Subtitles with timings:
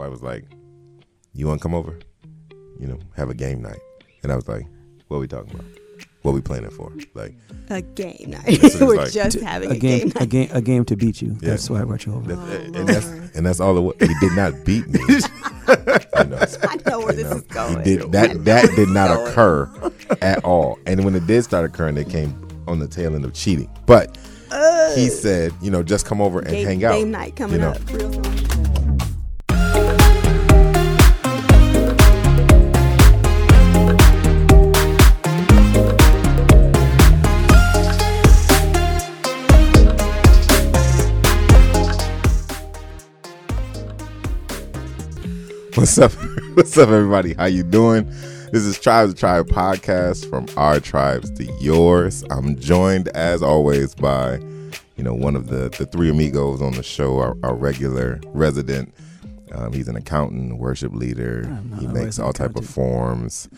[0.00, 0.44] Dwight was like,
[1.34, 1.98] "You want to come over?
[2.78, 3.78] You know, have a game night."
[4.22, 4.64] And I was like,
[5.08, 5.66] "What are we talking about?
[6.22, 7.34] What are we planning for?" Like,
[7.68, 8.44] A game night.
[8.62, 9.12] That's what it's We're like.
[9.12, 10.22] just having a game, night.
[10.22, 11.32] a game, a game to beat you.
[11.42, 11.50] Yeah.
[11.50, 12.34] That's why I brought you over.
[12.34, 13.96] that- Oh, and that's and that's all it was.
[14.00, 15.00] He did not beat me.
[15.08, 17.36] you know, I know where you this know.
[17.36, 17.84] is going.
[17.84, 18.42] Did that.
[18.46, 19.28] That did not going.
[19.28, 19.92] occur
[20.22, 20.78] at all.
[20.86, 23.68] And when it did start occurring, it came on the tail end of cheating.
[23.84, 24.16] But
[24.96, 26.92] he said, you know, just come over and Game, hang out.
[26.92, 27.70] game night coming you know.
[27.72, 28.08] up real
[45.74, 46.12] What's up?
[46.54, 47.34] What's up, everybody?
[47.34, 48.04] How you doing?
[48.52, 52.24] This is Tribes 2 Tribe podcast from our tribes to yours.
[52.30, 54.36] I'm joined, as always, by
[54.96, 58.94] you know one of the the three amigos on the show, our, our regular resident.
[59.52, 61.44] Um, he's an accountant, worship leader.
[61.78, 63.48] He makes all type of forms.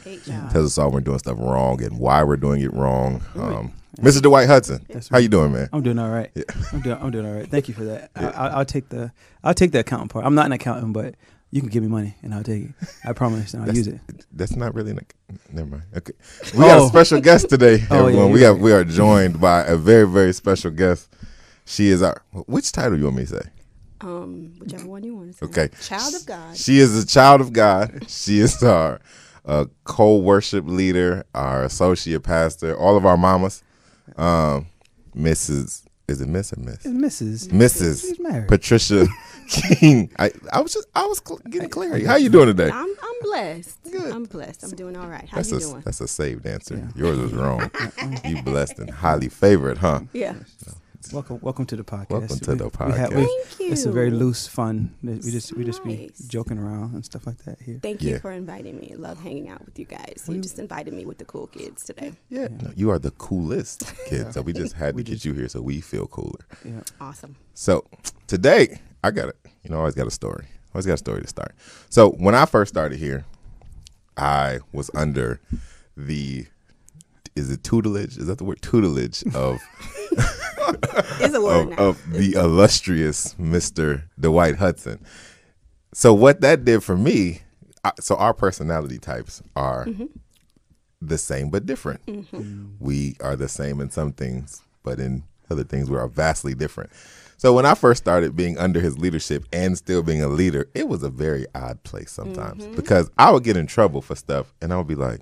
[0.50, 3.20] Tells us all we're doing stuff wrong and why we're doing it wrong.
[3.36, 4.22] Um, Mr.
[4.22, 5.68] Dwight Hudson, That's how you doing, man?
[5.72, 6.30] I'm doing all right.
[6.34, 6.44] Yeah.
[6.72, 6.98] I'm doing.
[7.00, 7.48] I'm doing all right.
[7.48, 8.10] Thank you for that.
[8.16, 9.12] I, I, I'll take the.
[9.44, 10.24] I'll take the accountant part.
[10.24, 11.14] I'm not an accountant, but
[11.52, 12.70] you can give me money and I'll take it.
[13.04, 14.00] I promise, and I'll That's- use it.
[14.32, 14.90] That's not really.
[14.90, 14.98] An,
[15.52, 15.82] never mind.
[15.96, 16.12] Okay,
[16.54, 16.88] we got a Oh.
[16.88, 18.32] special guest today, Oh, yeah, everyone.
[18.32, 18.46] we yeah.
[18.48, 21.08] have we are joined by a very very special guest.
[21.64, 22.20] She is our.
[22.46, 23.48] Which title you want me to say?
[24.00, 25.46] Um, whichever one you want to say.
[25.46, 25.68] Okay.
[25.80, 26.56] Child of God.
[26.56, 28.06] She is a child of God.
[28.08, 29.00] She is our
[29.46, 33.62] uh, co-worship leader, our associate pastor, all of our mamas.
[34.16, 34.66] Um,
[35.16, 35.84] Mrs.
[36.08, 36.84] Is it Miss or Miss?
[36.84, 37.48] It's Mrs.
[37.50, 38.00] Mrs.
[38.02, 38.48] She's married.
[38.48, 39.06] Patricia
[39.52, 40.10] King.
[40.18, 42.04] I, I was just I was cl- getting clarity.
[42.04, 42.70] How you doing today?
[42.72, 43.78] I'm I'm blessed.
[43.90, 44.12] Good.
[44.12, 44.64] I'm blessed.
[44.64, 45.28] I'm doing all right.
[45.28, 45.82] How That's you a doing?
[45.84, 46.88] that's a saved answer.
[46.96, 47.70] Yours was wrong.
[48.24, 50.00] you blessed and highly favored, huh?
[50.12, 50.34] Yeah.
[51.12, 52.10] welcome, welcome to the podcast.
[52.10, 53.08] Welcome to the We have- podcast.
[53.16, 53.72] we- Thank you.
[53.72, 54.94] It's a very loose, fun.
[55.02, 56.18] We just we just be Nice.
[56.20, 57.78] joking around and stuff like that here.
[57.82, 58.12] Thank Yeah.
[58.12, 58.94] you for inviting me.
[58.96, 60.24] Love hanging out with you guys.
[60.28, 62.12] You just invited me with the cool kids today.
[62.30, 62.48] Yeah.
[62.48, 64.32] No, you are the coolest kid.
[64.32, 66.40] So we just had to We get just- you here so we feel cooler.
[66.64, 66.80] Yeah.
[67.00, 67.36] Awesome.
[67.54, 67.84] So
[68.26, 69.36] today I got it.
[69.62, 70.46] You know, I always got a story.
[70.74, 71.54] Always got a story to start.
[71.90, 73.24] So when I first started here,
[74.16, 75.40] I was under
[75.96, 76.46] the
[77.34, 78.18] is it tutelage?
[78.18, 79.60] Is that the word tutelage of
[81.20, 84.04] It's a word of, of the illustrious Mr.
[84.18, 85.04] Dwight Hudson.
[85.94, 87.42] So what that did for me,
[87.84, 90.06] I, so our personality types are mm-hmm.
[91.00, 92.04] the same but different.
[92.06, 92.66] Mm-hmm.
[92.80, 96.90] We are the same in some things, but in other things we are vastly different.
[97.36, 100.88] So when I first started being under his leadership and still being a leader, it
[100.88, 102.76] was a very odd place sometimes mm-hmm.
[102.76, 105.20] because I would get in trouble for stuff and I would be like,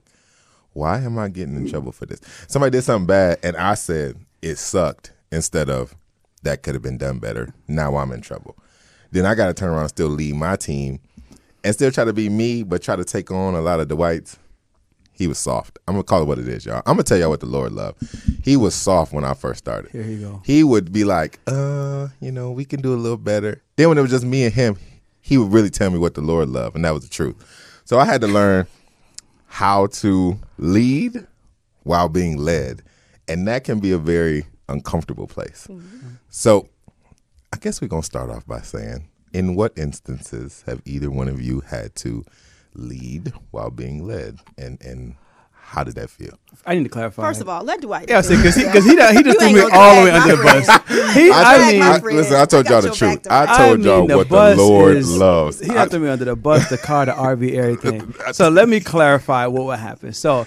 [0.72, 2.21] why am I getting in trouble for this?
[2.47, 5.94] Somebody did something bad and I said it sucked instead of
[6.43, 7.53] that could have been done better.
[7.69, 8.56] Now I'm in trouble.
[9.10, 11.00] Then I got to turn around and still lead my team
[11.65, 14.38] and still try to be me, but try to take on a lot of Dwight's.
[15.21, 15.79] He was soft.
[15.87, 16.79] I'm gonna call it what it is, y'all.
[16.87, 18.03] I'm gonna tell y'all what the Lord loved.
[18.43, 19.91] He was soft when I first started.
[19.91, 20.43] Here you go.
[20.47, 23.61] He would be like, uh, you know, we can do a little better.
[23.77, 24.79] Then when it was just me and him,
[25.21, 27.37] he would really tell me what the Lord loved, and that was the truth.
[27.85, 28.67] So I had to learn
[29.45, 31.27] how to lead
[31.83, 32.81] while being led.
[33.29, 35.69] And that can be a very uncomfortable place.
[36.31, 36.71] So
[37.53, 41.29] I guess we're going to start off by saying, in what instances have either one
[41.29, 42.25] of you had to
[42.75, 44.39] lead while being led?
[44.59, 45.15] And, and
[45.53, 46.39] how did that feel?
[46.67, 47.23] I need to clarify.
[47.23, 48.09] First of all, let Dwight.
[48.09, 50.11] yeah, do because he because he, done- he just You threw me all the way
[50.11, 50.67] under the bus.
[51.15, 53.27] He, I, drag mean, I, listen, I told y'all the truth.
[53.31, 55.61] I told I mean, y'all the what the bus Lord is- loves.
[55.61, 58.15] He I- had to throw me under the bus, the car, the RV, everything.
[58.33, 60.13] So let me clarify what would happen.
[60.13, 60.47] So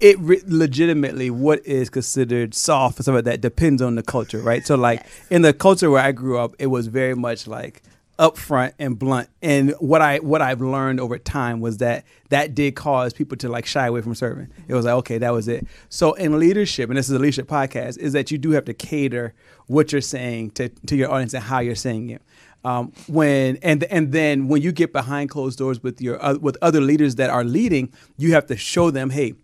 [0.00, 4.38] it re- legitimately what is considered soft and stuff like that depends on the culture,
[4.38, 4.64] right?
[4.66, 7.82] So like in the culture where I grew up, it was very much like
[8.18, 9.28] upfront and blunt.
[9.42, 13.48] And what I what I've learned over time was that that did cause people to
[13.48, 14.48] like shy away from serving.
[14.68, 15.66] It was like okay, that was it.
[15.88, 18.74] So in leadership, and this is a leadership podcast, is that you do have to
[18.74, 19.34] cater
[19.66, 22.22] what you're saying to to your audience and how you're saying it.
[22.64, 26.56] Um, when and and then when you get behind closed doors with your uh, with
[26.62, 29.34] other leaders that are leading, you have to show them, hey,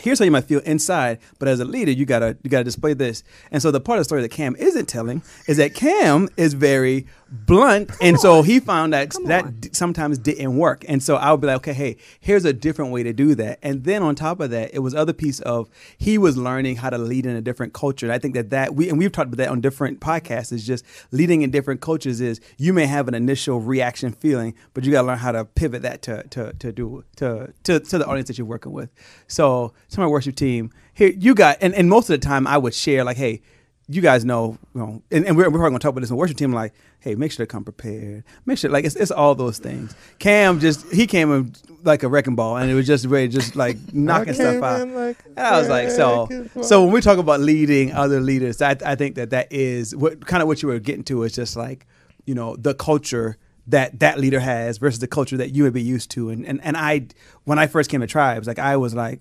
[0.00, 2.94] here's how you might feel inside, but as a leader, you gotta you gotta display
[2.94, 3.22] this.
[3.50, 6.54] And so the part of the story that Kam isn't telling is that Kam is
[6.54, 10.84] very blunt, and so he found that Come that d- sometimes didn't work.
[10.88, 13.58] And so I would be like, okay, hey, here's a different way to do that.
[13.62, 16.90] And then on top of that, it was other piece of he was learning how
[16.90, 18.06] to lead in a different culture.
[18.06, 20.52] And I think that that we and we've talked about that on different podcasts.
[20.52, 24.84] Is just leading in different cultures is you may have an initial reaction feeling, but
[24.84, 27.98] you got to learn how to pivot that to to to do to to to
[27.98, 28.90] the audience that you're working with.
[29.28, 32.58] So to my worship team here, you got and and most of the time I
[32.58, 33.42] would share like, hey
[33.90, 36.16] you guys know, you know and, and we're, we're probably gonna talk about this in
[36.16, 36.52] the worship team.
[36.52, 38.24] Like, hey, make sure to come prepared.
[38.46, 39.94] Make sure, like, it's, it's all those things.
[40.18, 43.56] Kam just he came in like a wrecking ball, and it was just ready, just
[43.56, 44.88] like knocking stuff out.
[44.88, 46.28] Like And I was like, so,
[46.62, 50.24] so when we talk about leading other leaders, I, I think that that is what
[50.24, 51.86] kind of what you were getting to is just like,
[52.26, 55.82] you know, the culture that that leader has versus the culture that you would be
[55.82, 56.30] used to.
[56.30, 57.08] And and and I,
[57.44, 59.20] when I first came to tribes, like I was like,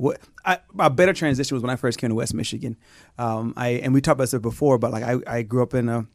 [0.00, 2.76] what I, a better transition was when I first came to West Michigan.
[3.18, 5.88] Um, I and we talked about this before, but like I, I grew up in
[5.88, 6.06] a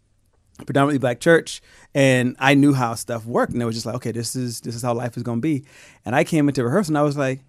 [0.65, 1.61] predominantly black church
[1.93, 4.73] and I knew how stuff worked and it was just like okay this is this
[4.73, 5.65] is how life is going to be.
[6.03, 7.41] And I came into rehearsal and I was like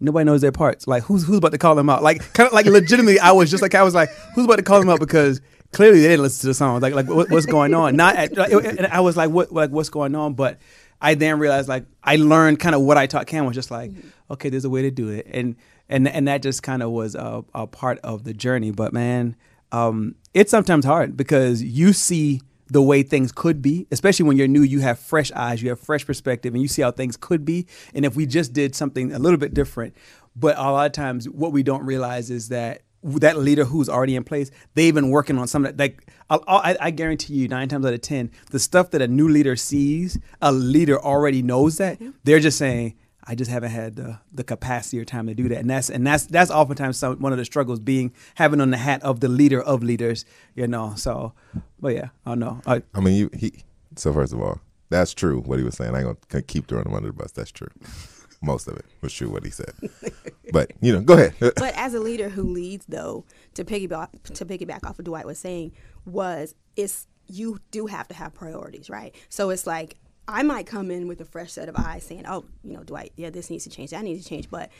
[0.00, 0.86] nobody knows their parts.
[0.86, 2.02] Like who's who's about to call them out?
[2.02, 4.62] Like kind of like legitimately I was just like I was like who's about to
[4.62, 5.00] call them out?
[5.00, 5.42] Because
[5.72, 6.80] clearly they didn't listen to the song.
[6.80, 7.96] Like like what, what's going on?
[7.96, 10.32] Not at, like, and I was like what like what's going on?
[10.32, 10.58] But
[11.00, 13.92] I then realized like I learned kind of what I taught Kam was just like
[14.30, 15.26] okay there's a way to do it.
[15.30, 15.56] And
[15.88, 18.70] and and that just kind of was a, a part of the journey.
[18.70, 19.36] But man
[19.72, 24.48] um, it's sometimes hard because you see the way things could be, especially when you're
[24.48, 27.44] new, you have fresh eyes, you have fresh perspective, and you see how things could
[27.44, 27.66] be.
[27.94, 29.94] And if we just did something a little bit different,
[30.34, 34.16] but a lot of times what we don't realize is that that leader who's already
[34.16, 35.76] in place, they've been working on something.
[35.76, 39.08] Like I, I, I guarantee you, nine times out of ten, the stuff that a
[39.08, 42.00] new leader sees, a leader already knows that.
[42.24, 42.94] They're just saying,
[43.28, 46.06] I just haven't had the, the capacity or time to do that, and that's and
[46.06, 49.28] that's that's oftentimes some, one of the struggles being having on the hat of the
[49.28, 50.94] leader of leaders, you know.
[50.96, 51.32] So,
[51.80, 52.60] but yeah, I don't know.
[52.66, 53.64] I, I mean, you he.
[53.96, 54.60] So first of all,
[54.90, 55.94] that's true what he was saying.
[55.94, 57.32] I ain't gonna keep throwing him under the bus.
[57.32, 57.68] That's true.
[58.46, 59.72] Most of it was true what he said.
[60.52, 61.34] But you know, go ahead.
[61.40, 65.38] But as a leader who leads, though, to piggyback to piggyback off of Dwight was
[65.38, 65.72] saying,
[66.04, 69.14] was it's you do have to have priorities, right?
[69.28, 69.96] So it's like
[70.28, 73.12] I might come in with a fresh set of eyes, saying, "Oh, you know, Dwight,
[73.16, 74.70] yeah, this needs to change, that needs to change," but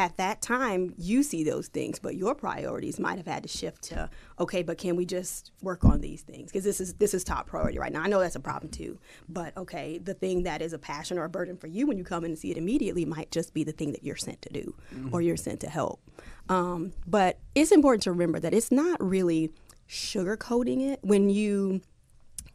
[0.00, 3.82] at that time you see those things but your priorities might have had to shift
[3.82, 4.08] to
[4.38, 6.50] okay but can we just work on these things?
[6.50, 8.00] Because this is this is top priority right now.
[8.00, 8.98] I know that's a problem too
[9.28, 12.04] but okay the thing that is a passion or a burden for you when you
[12.04, 14.48] come in and see it immediately might just be the thing that you're sent to
[14.48, 14.74] do
[15.12, 16.00] or you're sent to help.
[16.48, 19.50] Um, but it's important to remember that it's not really
[19.86, 21.00] sugarcoating it.
[21.02, 21.82] When you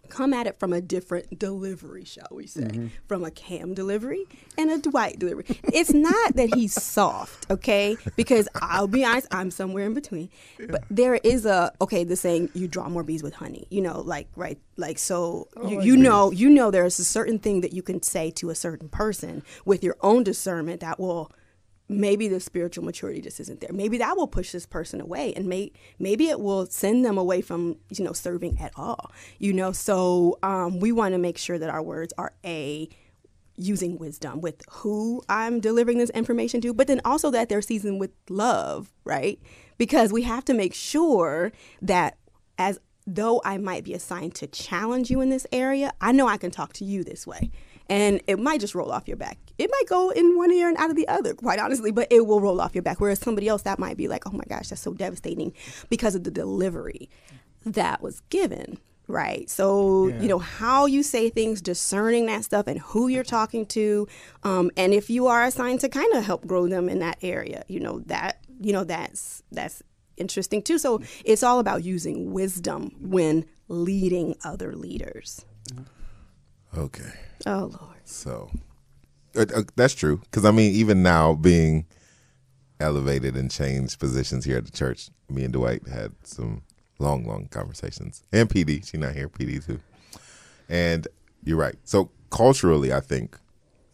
[0.09, 2.87] come at it from a different delivery, shall we say, mm-hmm.
[3.07, 4.25] from a Kam delivery
[4.57, 5.45] and a Dwight delivery.
[5.63, 7.97] It's not that he's soft, okay?
[8.15, 10.29] Because I'll be honest, I'm somewhere in between.
[10.69, 13.67] But there is a okay, the saying you draw more bees with honey.
[13.69, 17.61] You know, like right, like so you, you know you know there's a certain thing
[17.61, 21.31] that you can say to a certain person with your own discernment that will
[21.87, 23.71] maybe the spiritual maturity just isn't there.
[23.71, 27.41] Maybe that will push this person away and may, maybe it will send them away
[27.41, 29.11] from, you know, serving at all.
[29.37, 32.89] You know, so um, we want to make sure that our words are a
[33.57, 37.99] using wisdom with who I'm delivering this information to, but then also that they're seasoned
[37.99, 39.39] with love, right?
[39.77, 41.51] Because we have to make sure
[41.81, 42.17] that
[42.57, 46.37] as though I might be assigned to challenge you in this area, I know I
[46.37, 47.51] can talk to you this way.
[47.89, 49.37] And it might just roll off your back.
[49.57, 52.25] It might go in one ear and out of the other, quite honestly, but it
[52.25, 52.99] will roll off your back.
[52.99, 55.53] Whereas somebody else, that might be like, oh my gosh, that's so devastating
[55.89, 57.09] because of the delivery
[57.65, 58.79] that was given.
[59.07, 59.47] Right.
[59.51, 64.07] So, you know, how you say things, discerning that stuff and who you're talking to.
[64.41, 67.63] Um, and if you are assigned to kind of help grow them in that area,
[67.67, 69.83] you know, that, you know, that's, that's
[70.17, 70.79] interesting too.
[70.79, 75.45] So it's all about using wisdom when leading other leaders.
[76.75, 77.13] Okay.
[77.45, 77.99] Oh, Lord.
[78.05, 78.49] So
[79.35, 80.17] uh, uh, that's true.
[80.17, 81.85] Because I mean, even now being
[82.79, 86.63] elevated and changed positions here at the church, me and Dwight had some
[86.99, 88.23] long, long conversations.
[88.31, 89.29] And PD, she not here.
[89.29, 89.79] PD too.
[90.69, 91.07] And
[91.43, 91.75] you're right.
[91.83, 93.37] So culturally, I think,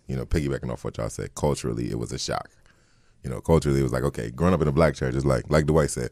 [0.08, 2.50] you know, piggybacking off what y'all said, culturally it was a shock.
[3.24, 5.50] You know, culturally it was like, okay, growing up in a black church is like,
[5.50, 6.10] like Dwight said,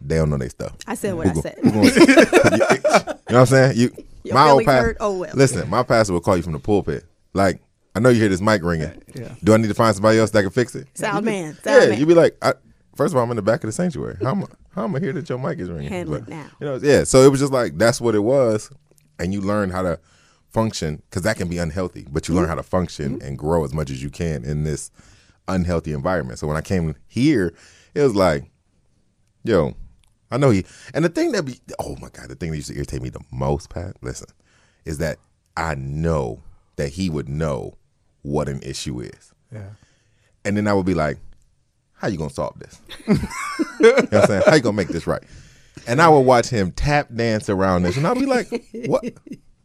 [0.00, 0.76] they don't know their stuff.
[0.86, 1.58] I said what Who I said.
[1.64, 3.76] you, you know what I'm saying?
[3.76, 3.92] You,
[4.28, 4.86] Your my old pastor.
[4.88, 4.96] hurt?
[5.00, 5.32] Oh, well.
[5.34, 7.04] Listen, my pastor will call you from the pulpit.
[7.34, 7.60] Like,
[7.94, 9.02] I know you hear this mic ringing.
[9.14, 9.34] Yeah.
[9.42, 10.86] Do I need to find somebody else that can fix it?
[10.94, 11.98] Sound You man, sound yeah, man.
[12.00, 12.54] you be like, I,
[12.96, 14.16] first of all, I'm in the back of the sanctuary.
[14.22, 15.88] How am I, how am I here that your mic is ringing?
[15.88, 16.46] Handle it But, now.
[16.60, 17.04] You know, yeah.
[17.04, 18.70] So it was just like that's what it was,
[19.18, 19.98] and you learn how to
[20.50, 22.40] function because that can be unhealthy, but you Mm-hmm.
[22.40, 24.90] learn how to function and grow as much as you can in this
[25.48, 26.38] unhealthy environment.
[26.38, 27.52] So when I came here,
[27.94, 28.44] it was like,
[29.44, 29.74] yo,
[30.30, 30.64] I know he.
[30.94, 33.08] And the thing that be, oh my god, the thing that used to irritate me
[33.08, 34.28] the most, Pat, listen,
[34.84, 35.18] is that
[35.56, 36.42] I know
[36.76, 37.74] that he would know
[38.22, 39.70] what an issue is, yeah.
[40.44, 41.18] and then I would be like,
[41.94, 42.80] how you gonna solve this?
[43.06, 43.14] you
[43.80, 44.42] know what I'm saying?
[44.46, 45.22] How you gonna make this right?
[45.86, 48.48] And I would watch him tap dance around this, and I'd be like,
[48.86, 49.04] what?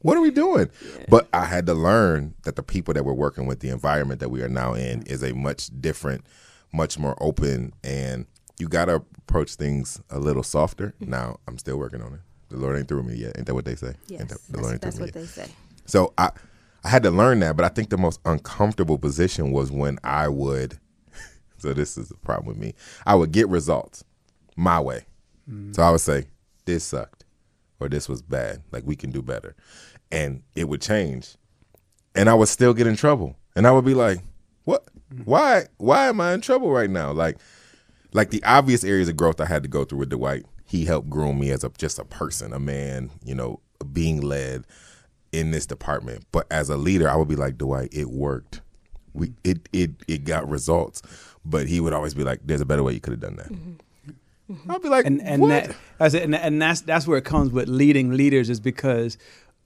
[0.04, 0.70] What are we doing?
[1.08, 4.30] But I had to learn that the people that we're working with, the environment that
[4.30, 6.26] we are now in, is a much different,
[6.74, 8.26] much more open, and
[8.64, 10.94] you gotta approach things a little softer.
[11.02, 12.22] Now I'm still working on it.
[12.48, 13.34] The Lord ain't through me yet.
[13.38, 13.94] Ain't that what they say?
[14.08, 15.50] Yes, Ain't that- the that's, Lord ain't that's through what me they say.
[15.86, 16.30] So I
[16.86, 20.30] I had to learn that, but I think the most uncomfortable position was when I
[20.30, 20.80] would
[21.58, 22.74] so this is the problem with me.
[23.06, 24.06] I would get results
[24.56, 25.06] my way.
[25.74, 26.28] So I would say,
[26.64, 27.26] This sucked
[27.82, 28.64] or this was bad.
[28.72, 29.58] Like we can do better.
[30.10, 31.36] And it would change.
[32.16, 33.36] And I would still get in trouble.
[33.58, 34.20] And I would be like,
[34.64, 34.88] What
[35.26, 37.12] why why am I in trouble right now?
[37.12, 37.38] Like
[38.14, 41.10] like the obvious areas of growth I had to go through with Dwight, he helped
[41.10, 43.60] groom me as a just a person, a man, you know,
[43.92, 44.66] being led
[45.32, 46.26] in this department.
[46.32, 48.62] But as a leader, I would be like, Dwight, it worked.
[49.14, 51.02] We it it it got results.
[51.46, 53.52] But he would always be like, There's a better way you could have done that.
[53.52, 54.72] Mm-hmm.
[54.72, 55.50] I'd be like, and and what?
[55.50, 59.18] that I said, and, and that's that's where it comes with leading leaders is because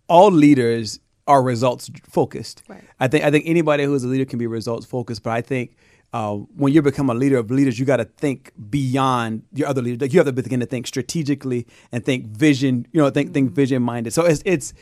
[0.07, 2.63] all leaders are results focused.
[2.67, 2.83] Right.
[2.99, 5.41] I think I think anybody who is a leader can be results focused, but I
[5.41, 5.75] think.
[6.13, 9.81] Uh, when you become a leader of leaders, you got to think beyond your other
[9.81, 9.99] leaders.
[9.99, 12.87] Like, You have to begin to think strategically and think vision.
[12.91, 14.13] You know, think think vision minded.
[14.13, 14.73] So it's it's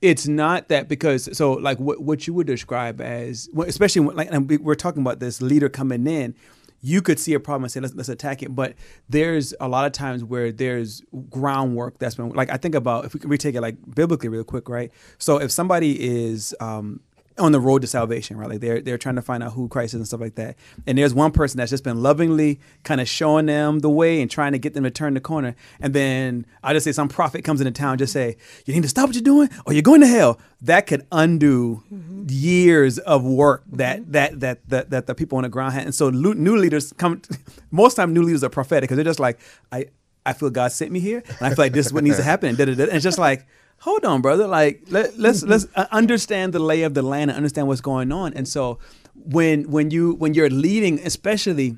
[0.00, 4.28] it's not that because so like what what you would describe as especially when, like
[4.32, 6.34] and we- we're talking about this leader coming in
[6.82, 8.74] you could see a problem and say let's let's attack it but
[9.10, 13.12] there's a lot of times where there's groundwork that's been like I think about if
[13.12, 17.00] we, we take it like biblically real quick right so if somebody is um
[17.40, 18.48] on the road to salvation, right?
[18.48, 20.56] Like they're they're trying to find out who Christ is and stuff like that.
[20.86, 24.30] And there's one person that's just been lovingly kind of showing them the way and
[24.30, 25.56] trying to get them to turn the corner.
[25.80, 28.88] And then I just say some prophet comes into town, just say, "You need to
[28.88, 32.26] stop what you're doing, or you're going to hell." That could undo mm-hmm.
[32.28, 33.76] years of work mm-hmm.
[33.76, 35.84] that that that that, that the people on the ground had.
[35.84, 37.22] And so new leaders come.
[37.70, 39.40] Most time, new leaders are prophetic because they're just like,
[39.72, 39.86] "I
[40.26, 42.22] I feel God sent me here, and I feel like this is what needs to
[42.32, 42.84] happen." And, da, da, da.
[42.84, 43.46] and it's just like
[43.80, 44.46] hold on, brother.
[44.46, 48.12] Like let, let's let's uh, understand the lay of the land and understand what's going
[48.12, 48.32] on.
[48.34, 48.78] And so
[49.14, 51.76] when when you when you're leading, especially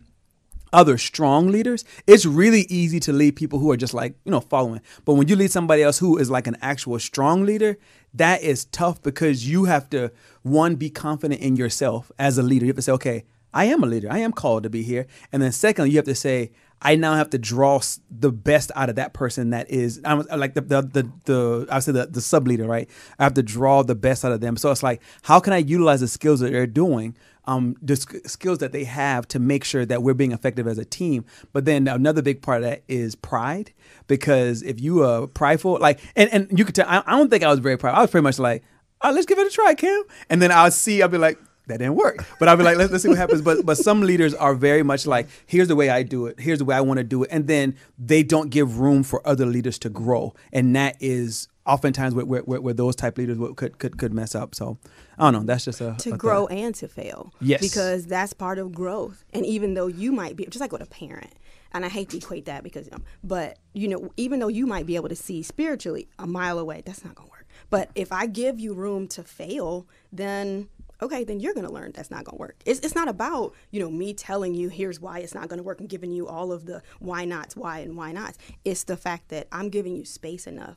[0.72, 4.40] other strong leaders, it's really easy to lead people who are just like, you know,
[4.40, 4.80] following.
[5.04, 7.78] But when you lead somebody else who is like an actual strong leader,
[8.14, 10.10] that is tough because you have to
[10.42, 12.64] one be confident in yourself as a leader.
[12.64, 14.08] You have to say, okay, I am a leader.
[14.10, 15.06] I am called to be here.
[15.30, 16.52] And then secondly, you have to say,
[16.84, 20.54] I now have to draw the best out of that person that is I'm like
[20.54, 22.90] the the the, the I say the, the sub leader, right?
[23.18, 24.56] I have to draw the best out of them.
[24.56, 28.26] So it's like, how can I utilize the skills that they're doing, um, the sk-
[28.26, 31.24] skills that they have to make sure that we're being effective as a team?
[31.52, 33.72] But then another big part of that is pride,
[34.08, 37.44] because if you are prideful, like, and and you could tell, I, I don't think
[37.44, 37.96] I was very proud.
[37.96, 38.64] I was pretty much like,
[39.04, 40.02] right, let's give it a try, Kam.
[40.28, 42.24] And then I'll see, I'll be like, that didn't work.
[42.38, 43.42] But I'll be like, let's, let's see what happens.
[43.42, 46.40] But but some leaders are very much like, here's the way I do it.
[46.40, 47.28] Here's the way I want to do it.
[47.32, 50.34] And then they don't give room for other leaders to grow.
[50.52, 54.34] And that is oftentimes where, where, where, where those type leaders could, could could mess
[54.34, 54.54] up.
[54.54, 54.78] So
[55.18, 55.46] I don't know.
[55.46, 56.56] That's just a to a grow thought.
[56.56, 57.32] and to fail.
[57.40, 57.60] Yes.
[57.60, 59.24] Because that's part of growth.
[59.32, 61.32] And even though you might be just like with a parent,
[61.74, 64.86] and I hate to equate that because um, but you know, even though you might
[64.86, 67.46] be able to see spiritually a mile away, that's not gonna work.
[67.70, 70.68] But if I give you room to fail, then
[71.02, 72.62] okay, then you're going to learn that's not going to work.
[72.64, 75.62] It's, it's not about, you know, me telling you here's why it's not going to
[75.64, 78.38] work and giving you all of the why nots, why and why nots.
[78.64, 80.76] It's the fact that I'm giving you space enough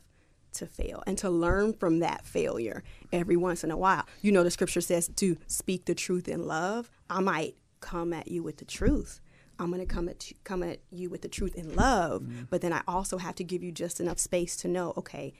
[0.53, 4.05] to fail and to learn from that failure every once in a while.
[4.21, 6.89] You know, the scripture says to speak the truth in love.
[7.09, 9.21] I might come at you with the truth.
[9.59, 12.43] I'm going to come at you, come at you with the truth in love, mm-hmm.
[12.49, 15.33] but then I also have to give you just enough space to know, okay,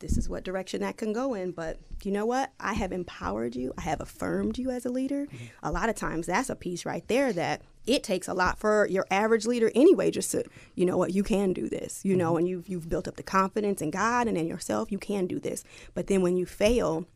[0.00, 1.52] this is what direction that can go in.
[1.52, 2.52] But you know what?
[2.60, 3.72] I have empowered you.
[3.76, 5.26] I have affirmed you as a leader.
[5.26, 5.44] Mm-hmm.
[5.62, 8.86] A lot of times that's a piece right there that it takes a lot for
[8.86, 12.30] your average leader anyway, just to, you know what, you can do this, you know,
[12.30, 12.38] mm-hmm.
[12.38, 15.38] and you've, you've built up the confidence in God and in yourself, you can do
[15.38, 15.64] this.
[15.94, 17.06] But then when you fail,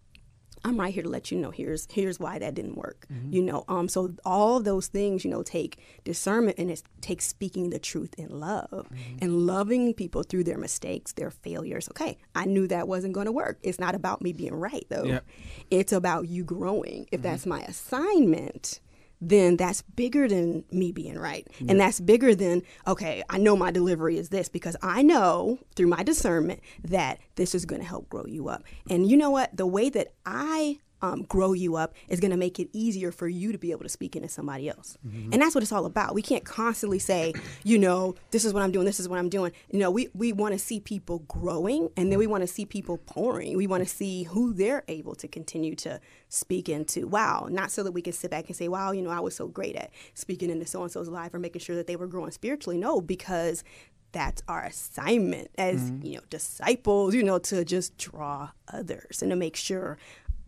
[0.64, 3.06] I'm right here to let you know here's here's why that didn't work.
[3.12, 3.32] Mm-hmm.
[3.32, 7.70] You know, um, so all those things, you know, take discernment and it takes speaking
[7.70, 9.18] the truth in love mm-hmm.
[9.20, 11.88] and loving people through their mistakes, their failures.
[11.90, 13.58] Okay, I knew that wasn't going to work.
[13.62, 15.04] It's not about me being right though.
[15.04, 15.26] Yep.
[15.70, 17.08] It's about you growing.
[17.10, 17.30] If mm-hmm.
[17.30, 18.80] that's my assignment,
[19.22, 21.46] then that's bigger than me being right.
[21.68, 25.86] And that's bigger than, okay, I know my delivery is this because I know through
[25.86, 28.64] my discernment that this is going to help grow you up.
[28.90, 29.56] And you know what?
[29.56, 33.28] The way that I um, grow you up is going to make it easier for
[33.28, 34.96] you to be able to speak into somebody else.
[35.32, 36.14] And that's what it's all about.
[36.14, 39.28] We can't constantly say, you know, this is what I'm doing, this is what I'm
[39.28, 39.52] doing.
[39.70, 42.64] You know, we, we want to see people growing and then we want to see
[42.64, 43.56] people pouring.
[43.56, 47.06] We want to see who they're able to continue to speak into.
[47.08, 47.48] Wow.
[47.50, 49.48] Not so that we can sit back and say, wow, you know, I was so
[49.48, 52.30] great at speaking into so and so's life or making sure that they were growing
[52.30, 52.78] spiritually.
[52.78, 53.64] No, because
[54.12, 59.36] that's our assignment as you know disciples you know to just draw others and to
[59.36, 59.98] make sure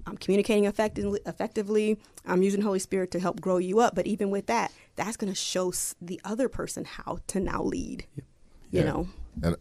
[0.07, 1.21] I'm communicating effectively.
[1.27, 3.95] Effectively, I'm using Holy Spirit to help grow you up.
[3.95, 8.07] But even with that, that's going to show the other person how to now lead.
[8.17, 8.23] You
[8.71, 8.85] yeah.
[8.85, 9.09] know.
[9.43, 9.57] And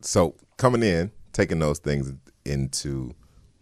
[0.00, 2.12] so coming in, taking those things
[2.44, 3.14] into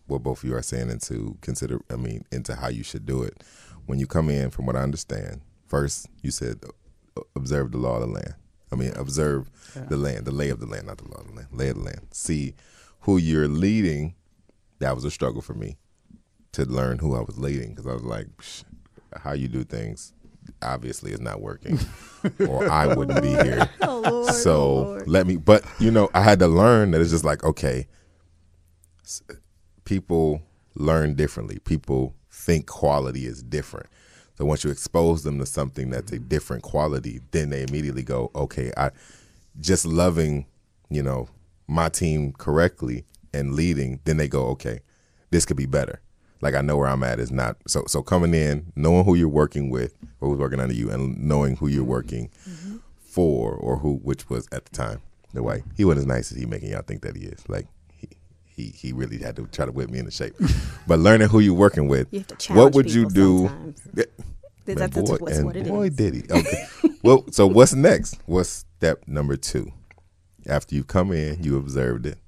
[0.07, 1.81] what both of you are saying into consider.
[1.91, 3.43] I mean, into how you should do it.
[3.87, 6.61] When you come in, from what I understand, first you said
[7.17, 8.35] uh, observe the law of the land.
[8.73, 9.85] I mean, observe yeah.
[9.85, 11.77] the land, the lay of the land, not the law of the land, lay of
[11.77, 12.09] the land.
[12.11, 12.55] See
[13.01, 14.16] who you're leading.
[14.79, 15.77] That was a struggle for me
[16.53, 18.29] to learn who I was leading because I was like,
[19.15, 20.13] how you do things
[20.63, 21.79] obviously is not working,
[22.49, 23.69] or I wouldn't be here.
[23.83, 25.09] Oh, Lord, so oh, Lord.
[25.09, 25.37] let me.
[25.37, 27.87] But you know, I had to learn that it's just like okay,
[29.85, 30.43] people
[30.75, 31.59] learn differently.
[31.65, 33.87] People think quality is different.
[34.37, 38.31] So once you expose them to something that's a different quality, then they immediately go,
[38.35, 38.91] okay, I
[39.59, 40.47] just loving,
[40.91, 41.29] you know,
[41.67, 44.81] my team correctly and leading, then they go, okay,
[45.31, 46.01] this could be better.
[46.41, 49.29] Like I know where I'm at is not so so coming in, knowing who you're
[49.29, 52.77] working with or who's working under you and knowing who you're working mm-hmm.
[53.01, 55.01] for or who which was at the time
[55.33, 57.49] the way he wasn't as nice as he making y'all think that he is.
[57.49, 58.09] Like he
[58.45, 60.35] he he really had to try to whip me into shape.
[60.87, 63.75] but learning who you're working with, you what would you do?
[64.67, 65.97] That's, boy, that's what it boy, is.
[65.97, 66.23] did he.
[66.29, 66.67] Okay.
[67.03, 68.19] well, so what's next?
[68.27, 69.73] What's step number two?
[70.49, 72.19] After you come in, you observed it.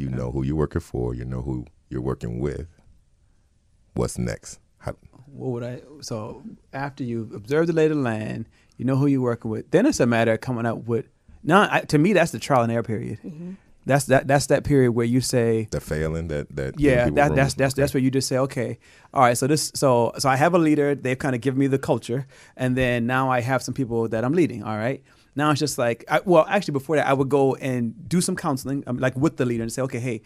[0.00, 1.14] You know who you're working for.
[1.14, 2.66] You know who you're working with.
[3.92, 4.58] What's next?
[4.78, 5.82] How, what would I?
[6.00, 6.42] So
[6.72, 9.70] after you observe the lay of the land, you know who you're working with.
[9.72, 11.04] Then it's a matter of coming up with.
[11.42, 13.18] Now, to me, that's the trial and error period.
[13.22, 13.52] Mm-hmm.
[13.84, 14.26] That's that.
[14.26, 17.10] That's that period where you say the failing that that yeah.
[17.10, 17.82] That, that's that's okay.
[17.82, 18.78] that's where you just say okay,
[19.12, 19.36] all right.
[19.36, 20.94] So this so so I have a leader.
[20.94, 22.26] They've kind of given me the culture,
[22.56, 24.62] and then now I have some people that I'm leading.
[24.62, 25.02] All right.
[25.36, 28.36] Now it's just like I, well, actually before that I would go and do some
[28.36, 30.22] counseling, um, like with the leader, and say okay, hey,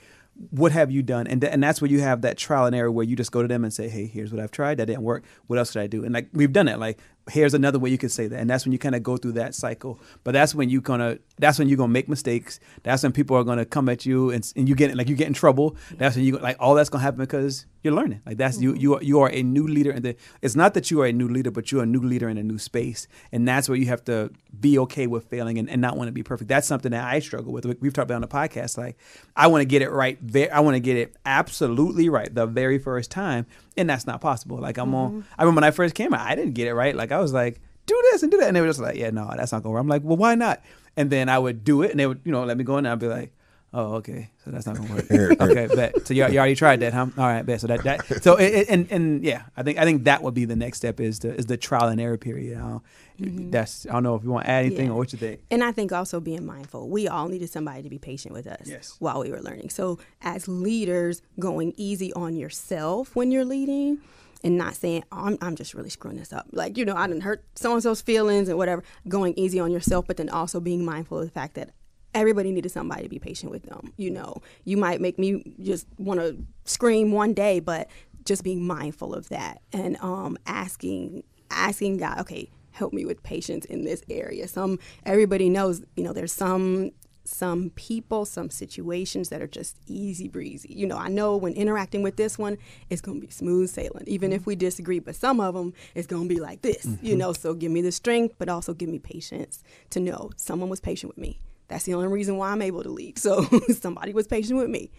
[0.51, 1.27] what have you done?
[1.27, 3.43] And th- and that's where you have that trial and error where you just go
[3.43, 4.79] to them and say, hey, here's what I've tried.
[4.79, 5.25] That didn't work.
[5.47, 6.05] What else should I do?
[6.05, 6.79] And like we've done it.
[6.79, 6.99] Like
[7.31, 9.33] here's another way you could say that and that's when you kind of go through
[9.33, 9.99] that cycle.
[10.25, 12.61] But that's when you gonna that's when you're gonna make mistakes.
[12.83, 15.27] That's when people are gonna come at you and, and you get like you get
[15.27, 15.77] in trouble.
[15.93, 18.21] That's when you like all that's gonna happen because you're learning.
[18.27, 18.77] Like that's mm-hmm.
[18.77, 21.13] you you are, you are a new leader and it's not that you are a
[21.13, 23.09] new leader but you're a new leader in a new space.
[23.33, 26.13] And that's where you have to be okay with failing and, and not want to
[26.13, 26.49] be perfect.
[26.49, 27.65] That's something that i struggle with.
[27.81, 28.77] We've talked about on the podcast.
[28.77, 28.99] Like
[29.37, 30.19] i want to get it right
[30.53, 33.47] i want to get it absolutely right the very first time
[33.77, 34.59] and that's not possible.
[34.59, 35.17] Like I'm mm-hmm.
[35.17, 35.25] on.
[35.39, 36.95] I remember when I first came out, I didn't get it right.
[36.95, 39.11] Like I was like, do this and do that, and they were just like, yeah,
[39.11, 39.81] no, that's not to work.
[39.81, 40.63] I'm like, well, why not?
[40.97, 42.87] And then I would do it, and they would, you know, let me go in,
[42.87, 43.33] and I'd be like,
[43.75, 45.11] oh, okay, so that's not gonna work.
[45.41, 46.07] okay, bet.
[46.07, 47.07] So you, you already tried that, huh?
[47.19, 47.61] All right, bet.
[47.61, 50.35] So that that so it, it, and and yeah, I think I think that would
[50.35, 52.57] be the next step is the is the trial and error period.
[52.57, 53.51] mm-hmm.
[53.51, 54.93] That's I don't know if you want to add anything yeah.
[54.93, 55.41] or what you think.
[55.51, 56.89] And I think also being mindful.
[56.89, 58.97] We all needed somebody to be patient with us yes.
[59.01, 59.71] while we were learning.
[59.71, 64.01] So as leaders, going easy on yourself when you're leading
[64.45, 66.47] and not saying, oh, I'm, I'm just really screwing this up.
[66.53, 69.73] Like, you know, I didn't hurt so and so's feelings and whatever, going easy on
[69.73, 71.71] yourself, but then also being mindful of the fact that
[72.15, 73.93] everybody needed somebody to be patient with them.
[73.97, 77.89] You know, you might make me just want to scream one day, but
[78.25, 83.65] just being mindful of that and um, asking, asking God, okay, help me with patience
[83.67, 84.49] in this area.
[84.49, 86.93] Some everybody knows, you know, there's some
[87.27, 90.73] some people, some situations that are just easy breezy.
[90.75, 92.59] You know, I know when interacting with this one,
[92.91, 96.07] it's going to be smooth sailing, even if we disagree, but some of them, it's
[96.07, 97.05] going to be like this, mm-hmm.
[97.05, 97.33] you know.
[97.33, 101.17] So give me the strength, but also give me patience to know someone was patient
[101.17, 101.39] with me.
[101.69, 103.19] That's the only reason why I'm able to lead.
[103.19, 104.91] So somebody was patient with me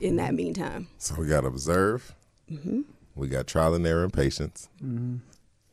[0.00, 0.88] in that meantime.
[0.98, 2.14] So we got to observe.
[2.50, 2.82] Mm-hmm.
[3.14, 4.68] We got trial and error and patience.
[4.82, 5.16] Mm-hmm.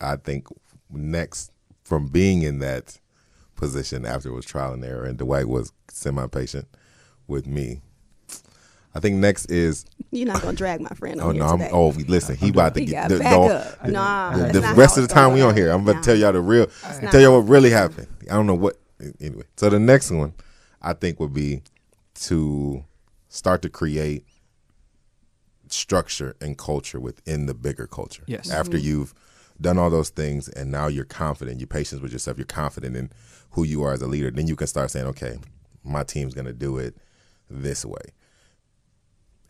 [0.02, 0.48] I think
[0.90, 1.52] next,
[1.84, 3.00] from being in that
[3.56, 6.68] position after it was trial and error, and Dwight was semi patient
[7.28, 7.82] with me.
[8.94, 11.20] I think next is you're not gonna drag my friend.
[11.20, 11.46] oh no!
[11.46, 13.82] I'm, oh, listen, he about to he get the, back the, up.
[13.84, 15.70] The, nah, the, the rest of the time we on here.
[15.70, 16.68] I'm about to tell y'all the real,
[17.12, 18.08] tell y'all what really happened.
[18.30, 18.78] I don't know what.
[19.20, 20.34] Anyway, so the next one
[20.82, 21.62] I think would be
[22.16, 22.84] to
[23.30, 24.26] start to create
[25.68, 28.24] structure and culture within the bigger culture.
[28.28, 28.50] Yes.
[28.52, 28.88] After mm-hmm.
[28.88, 29.14] you've
[29.60, 33.12] done all those things and now you're confident, you're patient with yourself, you're confident in
[33.52, 35.38] who you are as a leader, then you can start saying, okay,
[35.84, 36.96] my team's going to do it
[37.50, 38.02] this way.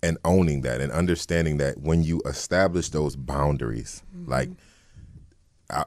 [0.04, 4.30] And owning that and understanding that when you establish those boundaries, mm-hmm.
[4.30, 4.50] like
[5.70, 5.84] I,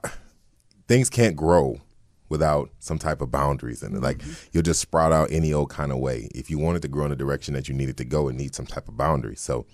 [0.88, 1.80] things can't grow
[2.28, 4.02] without some type of boundaries in it.
[4.02, 4.48] Like mm-hmm.
[4.52, 6.28] you'll just sprout out any old kind of way.
[6.34, 8.56] If you wanted to grow in the direction that you needed to go, it needs
[8.56, 9.40] some type of boundaries.
[9.40, 9.66] So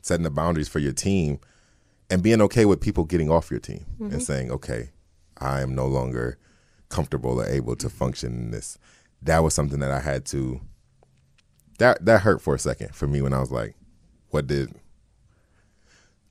[0.00, 1.40] setting the boundaries for your team
[2.10, 4.12] and being okay with people getting off your team mm-hmm.
[4.12, 4.90] and saying, okay,
[5.38, 6.38] I am no longer
[6.88, 8.78] comfortable or able to function in this.
[9.22, 10.60] That was something that I had to
[11.78, 13.74] that that hurt for a second for me when I was like,
[14.30, 14.74] what did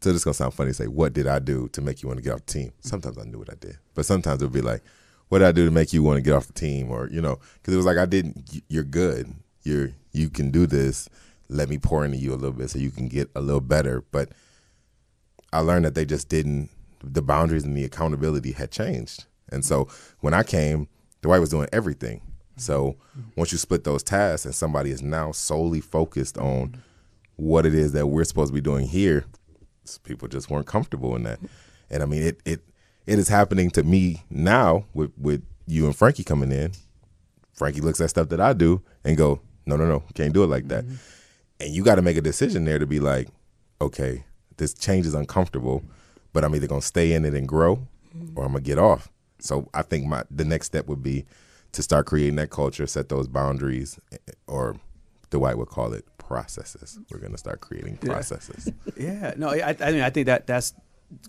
[0.02, 2.08] So this is gonna sound funny to say, what did I do to make you
[2.08, 2.74] want to get off the team?
[2.82, 4.84] Sometimes I knew what I did, but sometimes it would be like,
[5.32, 6.92] what did I do to make you want to get off the team?
[6.92, 8.62] Or you know, because it was like I didn't.
[8.68, 9.34] You're good.
[9.64, 11.08] You're you can do this.
[11.48, 14.04] Let me pour into you a little bit so you can get a little better.
[14.12, 14.34] But
[15.54, 16.70] I learned that they just didn't.
[17.02, 19.88] The boundaries and the accountability had changed, and so
[20.20, 20.90] when I came,
[21.22, 22.22] Dwight was doing everything.
[22.58, 22.98] So
[23.38, 26.76] once you split those tasks and somebody is now solely focused on
[27.38, 29.24] what it is that we're supposed to be doing here,
[30.04, 31.40] people just weren't comfortable in that.
[31.90, 32.62] And I mean, it it
[33.06, 36.72] it is happening to me now with with you and Frankie coming in.
[37.54, 40.48] Frankie looks at stuff that I do and go, no, no, no, can't do it
[40.48, 40.86] like that.
[40.86, 40.96] Mm-hmm.
[41.60, 43.28] And you got to make a decision there to be like,
[43.80, 44.24] okay,
[44.58, 45.84] this change is uncomfortable,
[46.34, 48.38] but I'm either gonna stay in it and grow, mm-hmm.
[48.38, 49.10] or I'm gonna get off.
[49.40, 51.26] So I think my the next step would be
[51.74, 54.76] to start creating that culture, set those boundaries, eh, eh, or
[55.30, 57.00] Dwight would call it processes.
[57.12, 58.72] We're gonna start creating processes.
[58.98, 60.74] Yeah, no, I, I mean, I think that that's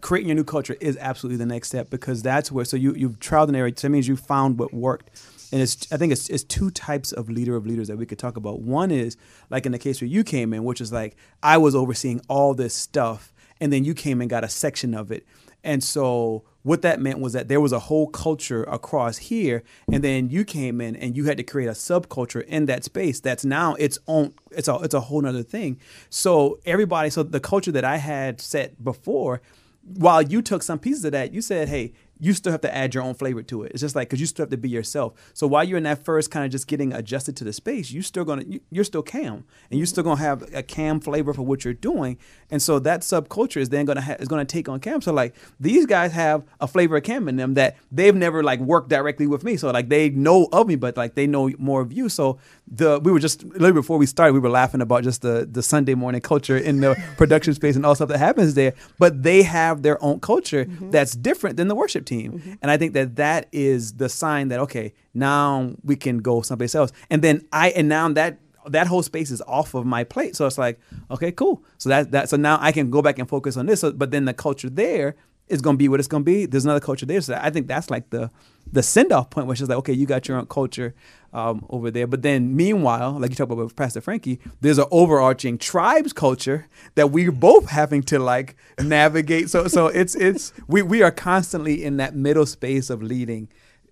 [0.01, 2.65] creating your new culture is absolutely the next step because that's where.
[2.65, 3.79] So you you've trialed and errored.
[3.79, 5.11] So that means you found what worked,
[5.53, 8.19] and it's I think it's it's two types of leader of leaders that we could
[8.19, 8.61] talk about.
[8.61, 9.17] One is
[9.51, 12.55] like in the case where you came in, which is like I was overseeing all
[12.55, 15.27] this stuff, and then you came and got a section of it,
[15.65, 20.03] and so what that meant was that there was a whole culture across here and
[20.03, 23.45] then you came in and you had to create a subculture in that space that's
[23.45, 27.73] now its own it's a it's a whole nother thing so everybody so the culture
[27.73, 29.41] that i had set before
[29.85, 32.95] while you took some pieces of that you said hey you still have to add
[32.95, 33.73] your own flavor to it.
[33.73, 35.13] It's just like because you still have to be yourself.
[35.35, 38.01] So while you're in that first kind of just getting adjusted to the space, you
[38.01, 41.43] still gonna you, you're still Kam, and you're still gonna have a Kam flavor for
[41.43, 42.17] what you're doing.
[42.49, 45.01] And so that subculture is then gonna ha- is gonna take on Kam.
[45.01, 48.61] So like these guys have a flavor of Kam in them that they've never like
[48.61, 49.57] worked directly with me.
[49.57, 52.09] So like they know of me, but like they know more of you.
[52.09, 55.49] So the we were just literally before we started, we were laughing about just the
[55.51, 58.75] the Sunday morning culture in the production space and all stuff that happens there.
[59.01, 60.91] But they have their own culture mm-hmm.
[60.91, 62.53] that's different than the worship team, Mm-hmm.
[62.63, 66.75] and I think that that is the sign that okay, now we can go someplace
[66.75, 66.93] else.
[67.11, 70.37] And then I and now that that whole space is off of my plate.
[70.37, 70.79] So it's like,
[71.11, 71.65] okay, cool.
[71.79, 73.81] So that that so now I can go back and focus on this.
[73.81, 75.17] So, but then the culture there
[75.49, 76.47] is going to be what it's going to be.
[76.47, 77.21] There's another culture there.
[77.21, 78.31] So I think that's like the
[78.71, 80.95] the send off point, which is like, okay, you got your own culture
[81.33, 82.07] um, over there.
[82.07, 86.69] But then meanwhile, like you talked about with Pastor Frankie, there's an overarching tribes culture
[86.95, 89.51] that we're both having to like navigate.
[89.51, 93.49] So so it's it's we we are constantly in that middle space of leading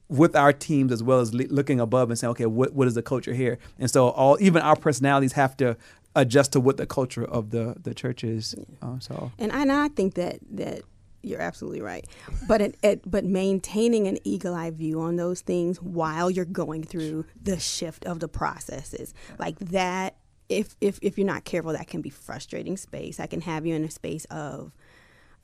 [0.08, 2.94] with our teams as well as le- looking above and saying, okay, what what is
[2.94, 3.58] the culture here?
[3.78, 5.76] And so all even our personalities have to
[6.16, 8.54] adjust to what the culture of the the church is.
[8.82, 10.82] Uh, so And I, and I think that that
[11.22, 12.06] you're absolutely right.
[12.48, 16.84] But it, it, but maintaining an eagle eye view on those things while you're going
[16.84, 20.16] through the shift of the processes like that.
[20.48, 23.20] If if if you're not careful, that can be frustrating space.
[23.20, 24.72] I can have you in a space of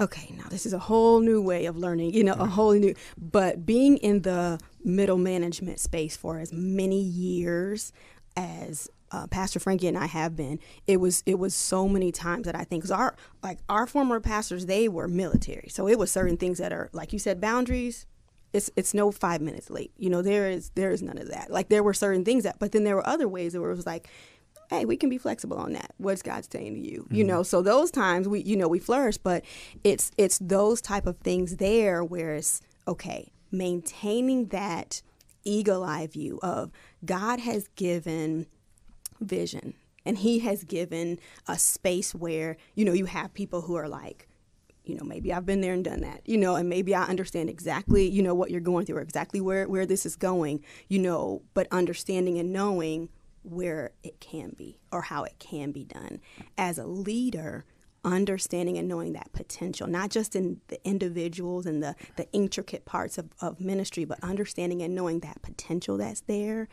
[0.00, 2.94] okay, now this is a whole new way of learning, you know, a whole new,
[3.16, 7.92] but being in the middle management space for as many years
[8.36, 12.46] as uh, Pastor Frankie and I have been, it was it was so many times
[12.46, 16.10] that I think 'cause our like our former pastors they were military, so it was
[16.10, 18.06] certain things that are like you said boundaries.
[18.52, 20.22] It's it's no five minutes late, you know.
[20.22, 21.50] There is there is none of that.
[21.50, 23.86] Like there were certain things that, but then there were other ways where it was
[23.86, 24.08] like,
[24.70, 25.92] hey, we can be flexible on that.
[25.98, 27.06] What's God saying to you?
[27.10, 29.44] You know, so those times we, you know, we flourish, but
[29.84, 35.02] it's it's those type of things there where it's okay, maintaining that
[35.44, 36.70] eagle eye view of
[37.04, 38.46] God has given
[39.20, 39.74] vision
[40.06, 44.28] and he has given a space where, you know, you have people who are like,
[44.84, 47.50] you know, maybe I've been there and done that, you know, and maybe I understand
[47.50, 51.00] exactly, you know, what you're going through or exactly where, where this is going, you
[51.00, 53.08] know, but understanding and knowing
[53.42, 56.20] where it can be or how it can be done.
[56.56, 57.64] As a leader,
[58.04, 63.18] understanding and knowing that potential, not just in the individuals and the, the intricate parts
[63.18, 66.68] of, of ministry, but understanding and knowing that potential that's there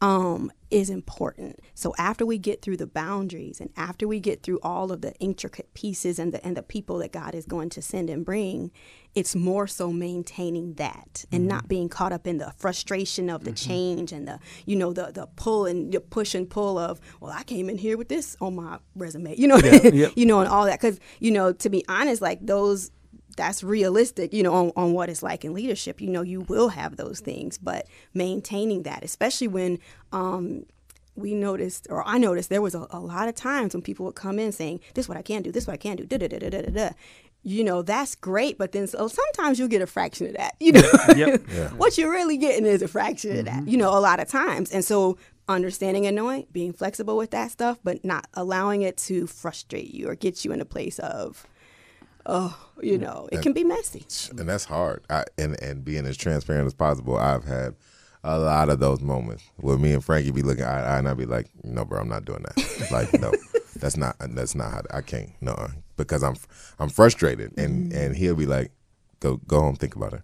[0.00, 1.60] um, is important.
[1.74, 5.14] So after we get through the boundaries and after we get through all of the
[5.14, 8.70] intricate pieces and the and the people that God is going to send and bring,
[9.14, 11.48] it's more so maintaining that and Mm-hmm.
[11.48, 15.10] not being caught up in the frustration of the change and the you know the
[15.12, 18.36] the pull and the push and pull of well I came in here with this
[18.40, 20.12] on my resume you know yep.
[20.16, 22.90] you know and all that because you know to be honest like those
[23.38, 26.68] that's realistic you know on, on what it's like in leadership you know you will
[26.68, 29.78] have those things but maintaining that especially when
[30.12, 30.64] um
[31.18, 34.14] we noticed, or I noticed, there was a, a lot of times when people would
[34.14, 35.50] come in saying, "This is what I can do.
[35.50, 36.70] This is what I can do." Da da da da da da.
[36.70, 36.90] da.
[37.42, 40.54] You know, that's great, but then so sometimes you'll get a fraction of that.
[40.60, 41.40] You know, Yep.
[41.76, 43.66] what you're really getting is a fraction of that.
[43.66, 47.50] You know, a lot of times, and so understanding and knowing, being flexible with that
[47.50, 51.46] stuff, but not allowing it to frustrate you or get you in a place of,
[52.28, 54.06] oh, you know, it can be messy.
[54.30, 55.02] and that's hard.
[55.10, 57.74] I, and and being as transparent as possible, I've had
[58.22, 61.08] a lot of those moments where me and Frankie be looking eye to eye, and
[61.08, 62.88] I'd be like, "No, bro, I'm not doing that.
[62.92, 63.32] like, no,
[63.76, 65.32] that's not that's not how I can't.
[65.40, 66.36] No, uh, because I'm
[66.78, 67.98] I'm frustrated, and mm-hmm.
[67.98, 68.70] and he'll be like,
[69.20, 70.22] "Go go home, think about it,"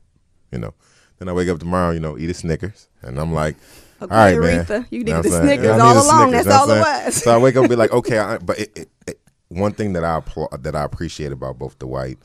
[0.53, 0.75] you know.
[1.19, 3.57] Then I wake up tomorrow, you know, eat a Snickers, and I'm like.
[4.03, 4.87] Okay, all right, man.
[4.91, 6.29] You what the Snickers need all along.
[6.31, 7.15] Snickers, That's all it was.
[7.15, 9.21] So I wake up and be like, okay, I, but it, it, it,
[9.55, 10.21] one thing that I
[10.59, 12.19] that I appreciate about both Dwight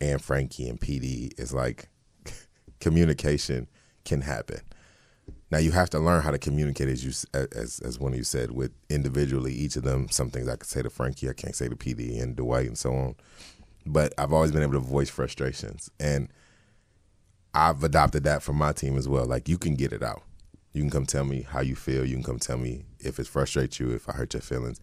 [0.00, 1.88] and Frankie and PD is like
[2.80, 3.68] communication
[4.04, 4.60] can happen.
[5.50, 8.24] Now you have to learn how to communicate, as you as as one of you
[8.24, 10.08] said, with individually each of them.
[10.08, 12.78] Some things I could say to Frankie, I can't say to PD and Dwight, and
[12.78, 13.14] so on.
[13.86, 16.28] But I've always been able to voice frustrations, and
[17.54, 19.26] I've adopted that for my team as well.
[19.26, 20.22] Like you can get it out.
[20.72, 22.04] You can come tell me how you feel.
[22.04, 24.80] You can come tell me if it frustrates you, if I hurt your feelings.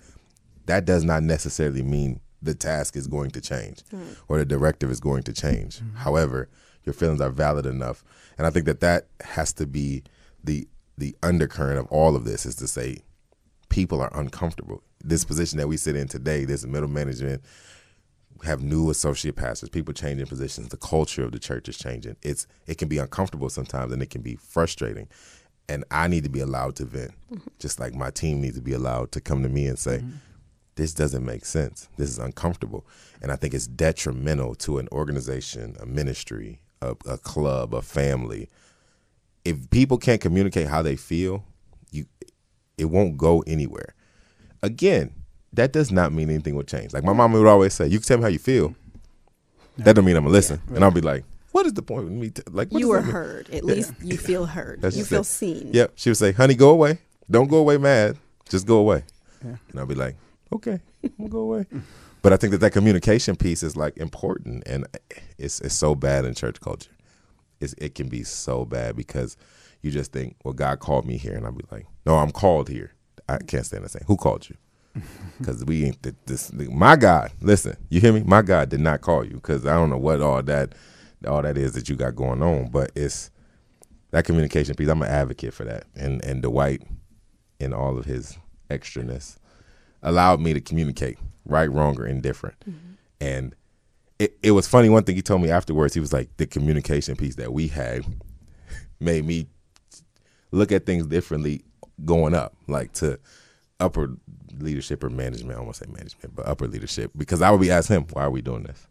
[0.70, 3.82] That does not necessarily mean the task is going to change
[4.28, 5.80] or the directive is going to change.
[5.80, 5.98] Mm-hmm.
[5.98, 6.48] However,
[6.84, 8.04] your feelings are valid enough,
[8.38, 10.04] and I think that that has to be
[10.44, 13.00] the the undercurrent of all of this is to say
[13.70, 14.84] people are uncomfortable.
[15.04, 17.42] This position that we sit in today, this middle management,
[18.44, 20.68] have new associate pastors, people changing positions.
[20.68, 22.16] The culture of the church is changing.
[22.22, 25.08] It's it can be uncomfortable sometimes, and it can be frustrating.
[25.68, 27.48] And I need to be allowed to vent, mm-hmm.
[27.58, 30.18] just like my team needs to be allowed to come to me and say, mm-hmm.
[30.80, 31.88] "This doesn't make sense.
[31.98, 32.86] This is uncomfortable."
[33.22, 38.50] And I think it's detrimental to an organization, a ministry, a, a club, a family.
[39.46, 41.44] If people can't communicate how they feel,
[41.92, 42.06] you
[42.78, 43.94] it won't go anywhere
[44.62, 45.14] again,
[45.54, 46.94] that does not mean anything will change.
[46.94, 48.76] Like my mom would always say, "You can tell me how you feel."
[49.78, 52.12] That don't mean I'm gonna listen, and I'll be like, "What is the point of
[52.12, 52.30] me?
[52.30, 53.50] T- like, what you were that heard.
[53.50, 54.82] At least you feel heard.
[54.82, 55.26] That's you just feel it.
[55.26, 55.70] seen.
[55.74, 55.94] Yep.
[55.96, 57.00] She would say, "Honey, go away.
[57.32, 58.18] Don't go away mad.
[58.50, 59.04] Just go away."
[59.42, 60.16] And I'll be like,
[60.54, 61.66] "Okay, I'm gonna go away."
[62.22, 64.86] But I think that that communication piece is like important, and
[65.38, 66.92] it's it's so bad in church culture.
[67.62, 69.38] It's, it can be so bad because
[69.82, 72.70] you just think, "Well, God called me here," and I'll be like, "No, I'm called
[72.70, 72.94] here."
[73.30, 74.04] I can't stand the same.
[74.08, 74.58] Who called you?
[75.38, 76.52] Because we ain't th- this.
[76.54, 78.24] My God, listen, you hear me?
[78.24, 80.76] My God did not call you because I don't know what all that,
[81.28, 82.70] all that is that you got going on.
[82.72, 83.32] But it's
[84.12, 84.90] that communication piece.
[84.90, 86.84] I'm an advocate for that, and and Dwight,
[87.60, 88.38] in all of his
[88.70, 89.38] extraness,
[90.04, 92.56] allowed me to communicate right, wrong, or indifferent.
[93.20, 93.56] And
[94.20, 94.90] it, it was funny.
[94.90, 98.06] One thing he told me afterwards, he was like, the communication piece that we had
[99.00, 99.48] made me
[100.52, 101.64] look at things differently
[102.06, 103.20] going up, like to
[103.80, 104.16] upper
[104.58, 105.58] leadership or management.
[105.58, 108.32] I won't say management, but upper leadership, because I would be asking him, why are
[108.32, 108.88] we doing this?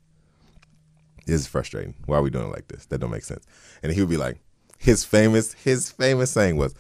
[1.27, 1.95] This is frustrating.
[2.07, 2.87] Why are we doing it like this?
[2.87, 3.47] That don't make sense.
[3.83, 4.39] And he would be like,
[4.79, 6.75] his famous, his famous saying was,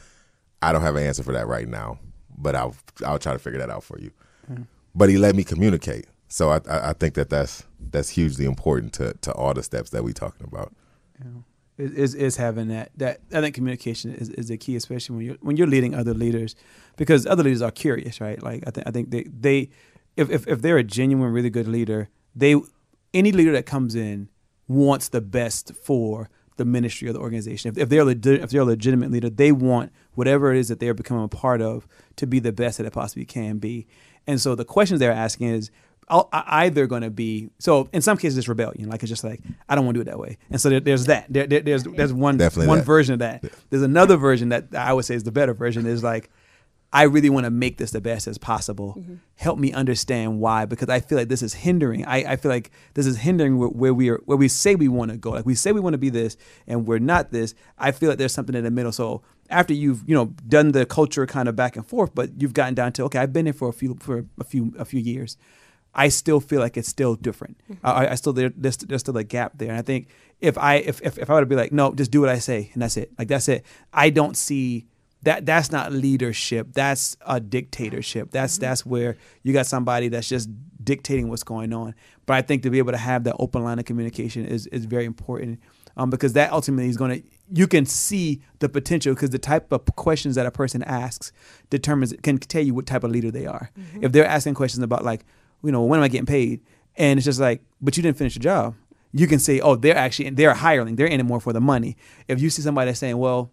[0.63, 1.99] I don't have an answer for that right now,
[2.41, 2.75] but I'll
[3.05, 4.11] I'll try to figure that out for you.
[4.95, 6.07] But he let me communicate.
[6.29, 10.05] So I, I think that that's that's hugely important to to all the steps that
[10.05, 10.73] we talking about.
[11.79, 15.25] is, is is having that that I think communication is, is the key, especially when
[15.25, 16.55] you're when you're leading other leaders,
[16.97, 18.43] because other leaders are curious, right?
[18.43, 19.71] Like I think I think they they
[20.17, 22.57] if, if if they're a genuine, really good leader, they
[23.15, 24.29] any leader that comes in
[24.67, 27.71] wants the best for the ministry or the organization.
[27.71, 30.79] If, if they're legit, if they're a legitimate leader, they want whatever it is that
[30.81, 33.87] they're becoming a part of to be the best that it possibly can be.
[34.27, 35.71] And so the questions they're asking is
[36.11, 39.25] I'll, I- either going to be so in some cases it's rebellion like it's just
[39.25, 41.47] like I don't want to do it that way and so there, there's that there,
[41.47, 42.85] there- there's there's one Definitely one that.
[42.87, 46.03] version of that there's another version that I would say is the better version is
[46.03, 46.31] like
[46.93, 48.95] I really want to make this the best as possible.
[48.99, 49.17] Mm-hmm.
[49.37, 52.71] Help me understand why because I feel like this is hindering I, I feel like
[52.95, 55.31] this is hindering where, where we are where we say we want to go.
[55.31, 57.55] Like we say we want to be this and we're not this.
[57.77, 58.93] I feel like there's something in the middle.
[58.93, 62.53] So after you've you know done the culture kind of back and forth but you've
[62.53, 65.01] gotten down to okay I've been here for a few for a few a few
[65.01, 65.37] years
[65.95, 67.59] I still feel like it's still different.
[67.71, 67.87] Mm-hmm.
[67.87, 70.77] I, I still there, there's, there's still a gap there, and I think if I
[70.77, 72.83] if, if if I were to be like, no, just do what I say, and
[72.83, 73.65] that's it, like that's it.
[73.93, 74.87] I don't see
[75.23, 76.69] that that's not leadership.
[76.73, 78.31] That's a dictatorship.
[78.31, 80.49] That's that's where you got somebody that's just
[80.83, 81.95] dictating what's going on.
[82.27, 84.85] But I think to be able to have that open line of communication is is
[84.85, 85.61] very important.
[85.97, 89.73] Um, because that ultimately is going to you can see the potential because the type
[89.73, 91.33] of questions that a person asks
[91.71, 93.73] determines can tell you what type of leader they are.
[94.01, 95.25] If they're asking questions about like
[95.65, 96.61] you know, when am I getting paid?
[96.97, 98.75] And it's just like, but you didn't finish your job.
[99.13, 100.97] You can say, oh, they're actually they're hiring.
[100.97, 101.97] They're in it more for the money.
[102.29, 103.51] If you see somebody that's saying, well,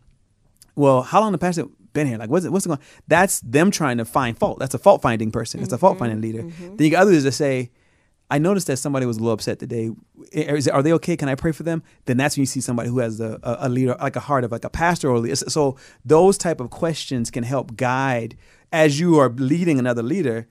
[0.75, 2.17] well, how long the pastor been here?
[2.17, 2.79] Like, what's it, what's going?
[3.07, 4.59] That's them trying to find fault.
[4.59, 5.61] That's a fault finding person.
[5.61, 6.37] It's a fault finding mm-hmm.
[6.37, 6.43] leader.
[6.43, 6.75] Mm-hmm.
[6.75, 7.71] Then you got others that say,
[8.29, 9.91] I noticed that somebody was a little upset today.
[10.31, 11.15] Is, are they okay?
[11.15, 11.83] Can I pray for them?
[12.05, 14.43] Then that's when you see somebody who has a, a, a leader, like a heart
[14.43, 15.35] of like a pastor or leader.
[15.35, 18.35] So those type of questions can help guide
[18.71, 20.47] as you are leading another leader.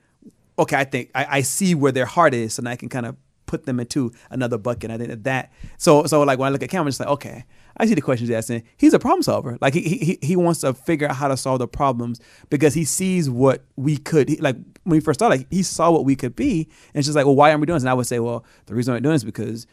[0.56, 3.16] Okay, I think I, I see where their heart is, and I can kind of
[3.46, 4.90] put them into another bucket.
[4.92, 7.08] I think that that so so like when I look at Kam, I'm just like,
[7.08, 7.44] okay,
[7.76, 8.62] I see the questions he's asking.
[8.76, 9.58] He's a problem solver.
[9.60, 12.84] Like he he he wants to figure out how to solve the problems because he
[12.84, 14.40] sees what we could.
[14.40, 17.26] Like when he first started, he saw what we could be, and it's just like,
[17.26, 17.82] well, why aren't we doing this?
[17.82, 19.66] And I would say, well, the reason I'm doing this is because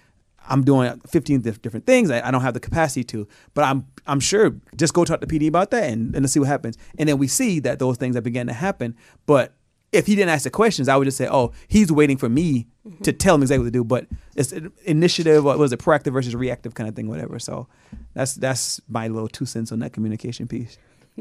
[0.48, 2.10] I'm doing 15 different things.
[2.10, 5.28] I, I, don't have the capacity to, but I'm I'm sure just go talk to
[5.28, 6.78] PD about that and, and let's see what happens.
[6.98, 8.96] And then we see that those things are began to happen.
[9.26, 9.54] But
[9.92, 12.68] if he didn't ask the questions, I would just say, oh, he's waiting for me
[12.88, 13.04] mm-hmm.
[13.04, 13.84] to tell him exactly what to do.
[13.84, 14.54] But it's
[14.86, 17.40] initiative, what was it, proactive versus reactive kind of thing, whatever.
[17.40, 17.68] So
[18.14, 20.78] that's that's my little two cents on that communication piece.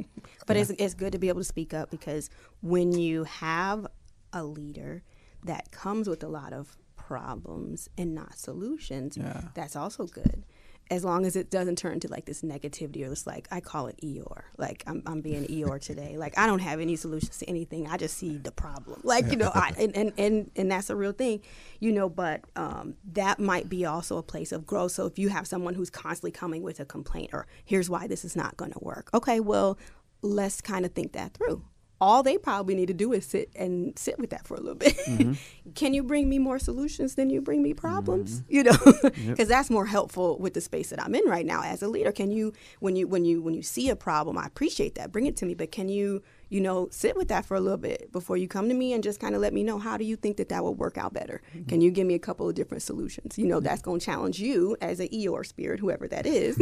[0.46, 0.62] but yeah.
[0.62, 2.30] it's it's good to be able to speak up because
[2.62, 3.87] when you have
[4.33, 5.02] a leader
[5.44, 9.42] that comes with a lot of problems and not solutions, yeah.
[9.54, 10.44] that's also good.
[10.90, 13.87] As long as it doesn't turn into like this negativity or it's like I call
[13.87, 14.42] it Eeyore.
[14.59, 16.16] Like I'm, I'm being Eeyore today.
[16.16, 17.87] Like I don't have any solutions to anything.
[17.87, 19.00] I just see the problem.
[19.05, 21.42] Like you know, I, and, and and and that's a real thing,
[21.79, 22.09] you know.
[22.09, 24.92] But um, that might be also a place of growth.
[24.92, 28.24] So if you have someone who's constantly coming with a complaint or here's why this
[28.24, 29.11] is not going to work.
[29.14, 29.79] Okay, well,
[30.22, 31.62] let's kind of think that through
[32.00, 34.74] all they probably need to do is sit and sit with that for a little
[34.74, 34.96] bit.
[34.96, 35.32] Mm-hmm.
[35.74, 38.40] Can you bring me more solutions than you bring me problems?
[38.40, 38.54] Mm-hmm.
[38.54, 39.48] You know, because yep.
[39.48, 42.12] that's more helpful with the space that I'm in right now as a leader.
[42.12, 45.12] Can you, when you when you when you see a problem, I appreciate that.
[45.12, 47.78] Bring it to me, but can you you know, sit with that for a little
[47.78, 50.04] bit before you come to me and just kind of let me know how do
[50.04, 51.40] you think that that will work out better?
[51.54, 51.68] Mm-hmm.
[51.68, 53.38] Can you give me a couple of different solutions?
[53.38, 56.56] You know, that's going to challenge you as a Eeyore spirit, whoever that is.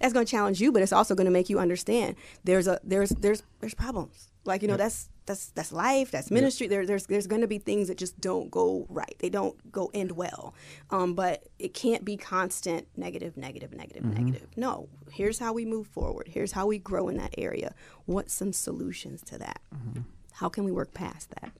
[0.00, 2.78] That's going to challenge you, but it's also going to make you understand there's a
[2.84, 4.29] there's there's there's problems.
[4.44, 4.78] Like you know, yep.
[4.78, 6.64] that's that's that's life, that's ministry.
[6.64, 6.70] Yep.
[6.70, 9.14] There, there's there's going to be things that just don't go right.
[9.18, 10.54] They don't go end well.
[10.90, 14.24] Um, but it can't be constant negative, negative, negative, mm-hmm.
[14.24, 14.48] negative.
[14.56, 16.28] No, here's how we move forward.
[16.28, 17.74] Here's how we grow in that area.
[18.06, 19.60] What's some solutions to that?
[19.74, 20.00] Mm-hmm.
[20.32, 21.52] How can we work past that?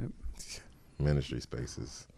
[0.00, 0.10] Yep.
[0.98, 2.08] Ministry spaces.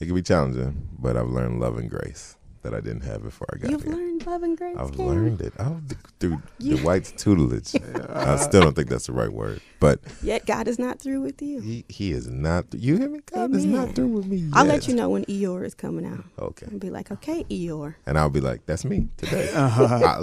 [0.00, 3.46] It can be challenging, but I've learned love and grace that I didn't have before
[3.52, 3.92] I got You've here.
[3.92, 4.76] You've learned love and grace.
[4.78, 5.52] I've learned it.
[5.58, 5.80] Oh,
[6.18, 7.74] through Dwight's tutelage.
[8.08, 11.40] I still don't think that's the right word, but yet God is not through with
[11.42, 11.60] you.
[11.60, 12.64] He, he is not.
[12.74, 13.20] You hear me?
[13.30, 13.58] God Amen.
[13.60, 14.38] is not through with me.
[14.38, 14.56] Yet.
[14.56, 16.24] I'll let you know when Eeyore is coming out.
[16.38, 16.66] Okay.
[16.66, 17.96] And be like, okay, Eeyore.
[18.06, 19.52] And I'll be like, that's me today.
[19.64, 20.00] Uh-huh.
[20.04, 20.18] I,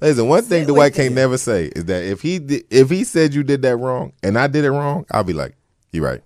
[0.00, 3.32] listen, one thing Dwight can't never say is that if he did, if he said
[3.32, 5.56] you did that wrong and I did it wrong, I'll be like,
[5.92, 6.20] you're right.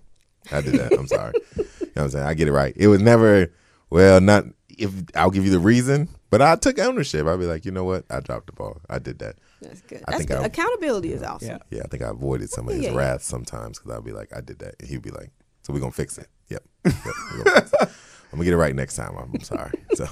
[0.51, 0.93] I did that.
[0.93, 1.33] I'm sorry.
[1.55, 2.25] you know what I'm saying?
[2.25, 2.73] I get it right.
[2.75, 3.51] It was never
[3.89, 4.45] well, not
[4.79, 7.25] if I'll give you the reason, but I took ownership.
[7.25, 8.05] I'd be like, you know what?
[8.09, 8.81] I dropped the ball.
[8.89, 9.35] I did that.
[9.61, 10.03] That's good.
[10.07, 10.39] I That's think good.
[10.39, 11.49] I, accountability is awesome.
[11.49, 11.57] Yeah.
[11.69, 14.35] yeah, I think I avoided some of his yeah, wrath sometimes because I'd be like,
[14.35, 16.27] I did that, and he'd be like, so we're gonna fix it.
[16.49, 16.63] Yep.
[16.85, 17.89] yep fix it.
[18.31, 19.15] I'm gonna get it right next time.
[19.17, 19.71] I'm, I'm sorry.
[19.95, 20.05] So.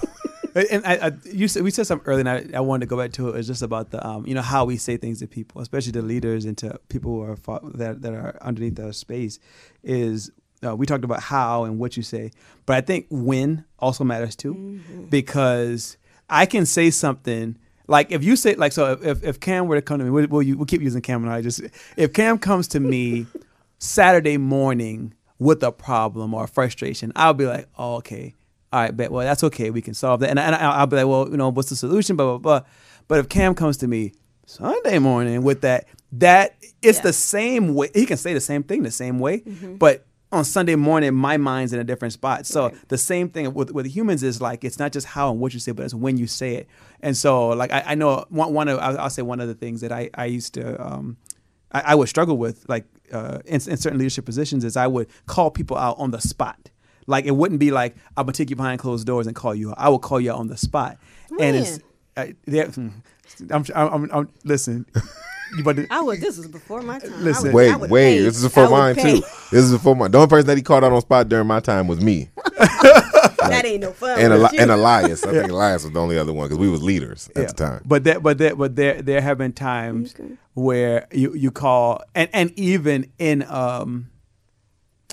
[0.71, 2.97] And I, I, you said we said something earlier, and I, I, wanted to go
[2.97, 3.37] back to it.
[3.37, 6.01] It's just about the, um, you know, how we say things to people, especially to
[6.01, 7.37] leaders and to people who are
[7.75, 9.37] that that are underneath our space.
[9.83, 10.31] Is
[10.65, 12.31] uh, we talked about how and what you say,
[12.65, 15.05] but I think when also matters too, mm-hmm.
[15.05, 15.97] because
[16.29, 19.81] I can say something like if you say like so if, if Kam were to
[19.81, 21.61] come to me, we'll, we'll, we'll keep using Kam and I just
[21.95, 23.25] if Kam comes to me
[23.79, 28.33] Saturday morning with a problem or a frustration, I'll be like, oh, okay,
[28.73, 31.07] all right, bet well that's okay, we can solve that, and, and I'll be like,
[31.07, 32.67] well, you know, what's the solution, blah blah blah.
[33.07, 34.13] But if Kam comes to me
[34.45, 37.03] Sunday morning with that, that it's yeah.
[37.03, 37.89] the same way.
[37.93, 39.75] He can say the same thing the same way, mm-hmm.
[39.75, 42.45] but on Sunday morning, my mind's in a different spot.
[42.45, 42.89] So right.
[42.89, 45.59] the same thing with with humans is like it's not just how and what you
[45.59, 46.67] say, but it's when you say it.
[47.01, 49.81] And so like I, I know one, one of I'll, say one of the things
[49.81, 51.17] that I I used to um,
[51.71, 55.07] I, I would struggle with like uh, in, in certain leadership positions is I would
[55.27, 56.71] call people out on the spot.
[57.05, 59.69] Like it wouldn't be like I'm gonna take you behind closed doors and call you.
[59.71, 59.75] out.
[59.77, 60.97] I will call you out on the spot.
[61.31, 61.55] Man.
[61.55, 61.79] And it's
[62.75, 62.89] hmm,
[63.49, 64.85] I'm, I'm, I'm, I'm listen.
[65.63, 66.19] But I was.
[66.19, 67.23] This was before my time.
[67.23, 67.89] Listen, wait, wait.
[67.89, 68.23] Pay.
[68.23, 69.19] This is before mine pay.
[69.19, 69.25] too.
[69.51, 70.07] This is before my.
[70.07, 72.29] The only person that he called out on spot during my time was me.
[73.49, 74.19] that ain't no fun.
[74.19, 76.83] And, Eli- and Elias, I think Elias was the only other one because we was
[76.83, 77.47] leaders at yeah.
[77.47, 77.81] the time.
[77.85, 80.33] But that, but that, but there, there have been times okay.
[80.53, 84.09] where you you call and and even in um,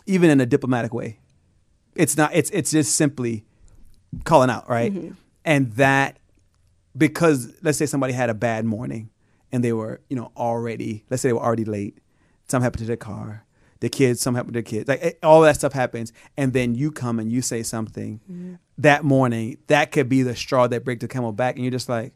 [0.07, 1.19] even in a diplomatic way,
[1.95, 2.35] it's not.
[2.35, 3.45] It's it's just simply
[4.25, 4.93] calling out, right?
[4.93, 5.13] Mm-hmm.
[5.45, 6.19] And that
[6.97, 9.11] because let's say somebody had a bad morning
[9.55, 11.99] and they were, you know, already, let's say they were already late.
[12.49, 13.47] Something happened to their car.
[13.79, 14.89] The kids, something happened to their kids.
[14.89, 18.55] Like it, all that stuff happens, and then you come and you say something mm-hmm.
[18.79, 19.59] that morning.
[19.69, 22.15] That could be the straw that breaks the camel back, and you're just like,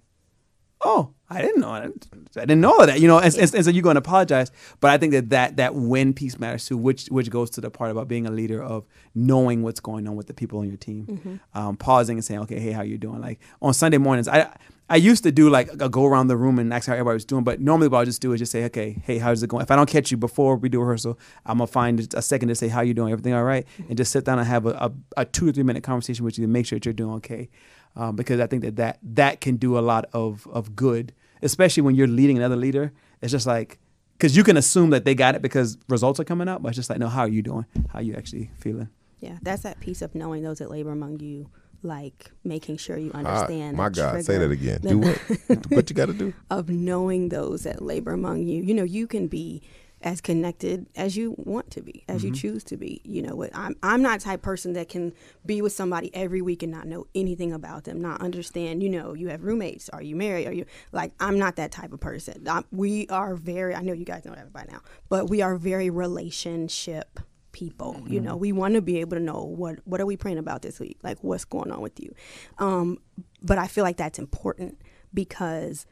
[0.80, 1.92] "Oh, I didn't know that.
[2.36, 3.00] I didn't know that.
[3.00, 4.50] You know, and, and, and so you're going to apologize.
[4.80, 7.70] But I think that that that when piece matters too, which which goes to the
[7.70, 8.84] part about being a leader of
[9.14, 11.58] knowing what's going on with the people on your team, Mm-hmm.
[11.58, 13.20] um, pausing and saying, okay, hey, how you doing?
[13.20, 14.56] Like on Sunday mornings, I.
[14.90, 17.24] I used to do like a go around the room and ask how everybody was
[17.24, 19.62] doing, but normally what I'll just do is just say, okay, hey, how's it going?
[19.62, 22.54] If I don't catch you before we do rehearsal, I'm gonna find a second to
[22.54, 24.92] say how you doing, everything all right, and just sit down and have a, a,
[25.18, 27.50] a two or three minute conversation with you to make sure that you're doing okay,
[27.96, 31.12] um, because I think that, that that can do a lot of of good,
[31.42, 32.92] especially when you're leading another leader.
[33.20, 33.78] It's just like
[34.14, 36.76] because you can assume that they got it because results are coming out, but it's
[36.76, 37.66] just like, no, how are you doing?
[37.90, 38.88] How are you actually feeling?
[39.20, 41.50] Yeah, that's that piece of knowing those that labor among you,
[41.82, 43.76] like making sure you Ah, understand.
[43.76, 44.80] my God, say that again.
[44.82, 45.66] the- Do what?
[45.70, 46.32] what you got to do?
[46.50, 48.62] of knowing those that labor among you.
[48.62, 49.62] You know, you can be
[50.00, 53.00] as connected as you want to be, as you choose to be.
[53.04, 55.12] You know, what I'm I'm not the type person that can
[55.44, 58.80] be with somebody every week and not know anything about them, not understand.
[58.80, 59.88] You know, you have roommates.
[59.88, 60.46] Are you married?
[60.46, 61.12] Are you like?
[61.18, 62.46] I'm not that type of person.
[62.48, 63.74] i we are very.
[63.74, 67.18] I know you guys know that by now, but we are very relationship
[67.52, 68.36] people you know?
[68.36, 70.98] We want to be able to know what what are we praying about this week?
[71.02, 72.14] Like what's going on with you?
[72.58, 72.98] Um
[73.42, 74.80] but i feel like that's important
[75.14, 75.86] because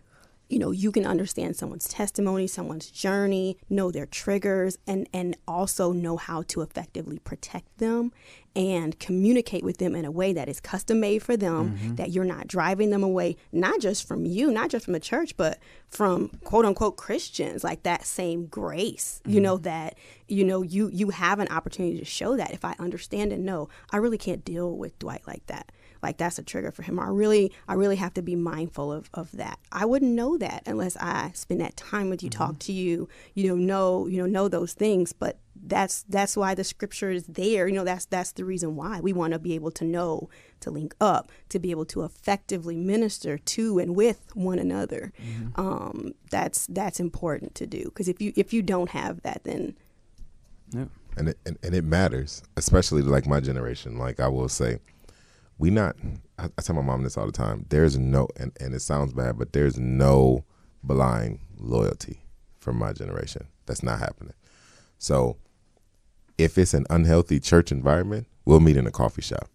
[0.48, 5.92] you know you can understand someone's testimony someone's journey know their triggers and and also
[5.92, 8.12] know how to effectively protect them
[8.54, 11.94] and communicate with them in a way that is custom made for them mm-hmm.
[11.96, 15.36] that you're not driving them away not just from you not just from the church
[15.36, 19.64] but from quote unquote christians like that same grace you know mm-hmm.
[19.64, 22.52] that you know you you have an opportunity to show that.
[22.52, 25.72] If i understand and know i really can't deal with dwight like that
[26.02, 26.98] like that's a trigger for him.
[27.00, 29.58] I really, I really have to be mindful of, of that.
[29.72, 33.48] I wouldn't know that unless I spend that time with you, talk to you, you
[33.48, 35.12] know, know, you know, know those things.
[35.12, 35.38] But
[35.68, 37.66] that's that's why the scripture is there.
[37.66, 40.28] You know, that's that's the reason why we want to be able to know,
[40.60, 45.12] to link up, to be able to effectively minister to and with one another.
[45.56, 49.74] Um, that's that's important to do because if you if you don't have that, then
[50.72, 50.84] Yeah.
[51.16, 53.98] and it, and, and it matters, especially like my generation.
[53.98, 54.78] Like I will say,
[55.58, 55.96] we not.
[56.38, 57.66] I, I tell my mom this all the time.
[57.68, 60.44] There's no, and, and it sounds bad, but there's no
[60.82, 62.20] blind loyalty
[62.58, 63.48] from my generation.
[63.66, 64.34] That's not happening.
[64.98, 65.36] So,
[66.38, 69.48] if it's an unhealthy church environment, we'll meet in a coffee shop,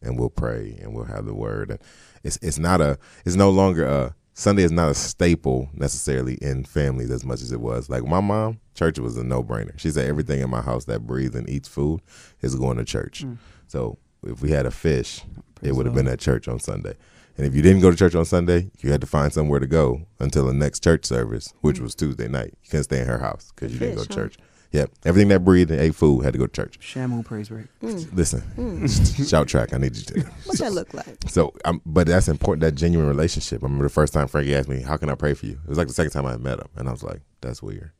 [0.00, 1.80] and we'll pray, and we'll have the word, and
[2.22, 2.98] it's it's not a.
[3.24, 4.14] It's no longer a.
[4.34, 7.90] Sunday is not a staple necessarily in families as much as it was.
[7.90, 9.78] Like my mom, church was a no brainer.
[9.78, 12.00] She said everything in my house that breathes and eats food
[12.40, 13.26] is going to church.
[13.26, 13.36] Mm.
[13.66, 15.22] So if we had a fish,
[15.62, 16.94] it would have been at church on Sunday.
[17.36, 19.66] And if you didn't go to church on Sunday, you had to find somewhere to
[19.66, 21.82] go until the next church service, which mm.
[21.82, 22.54] was Tuesday night.
[22.62, 24.20] You couldn't stay in her house because you didn't go Fish, to huh?
[24.20, 24.38] church.
[24.70, 26.78] Yeah, everything that breathed and ate food had to go to church.
[26.80, 27.66] Shamu praise break.
[27.80, 28.14] Mm.
[28.14, 29.28] Listen, mm.
[29.30, 29.74] shout track.
[29.74, 30.20] I need you to.
[30.44, 31.18] what's that look like?
[31.28, 32.62] So, um, but that's important.
[32.62, 33.62] That genuine relationship.
[33.62, 35.68] I remember the first time Frankie asked me, "How can I pray for you?" It
[35.68, 37.92] was like the second time I met him, and I was like, "That's weird."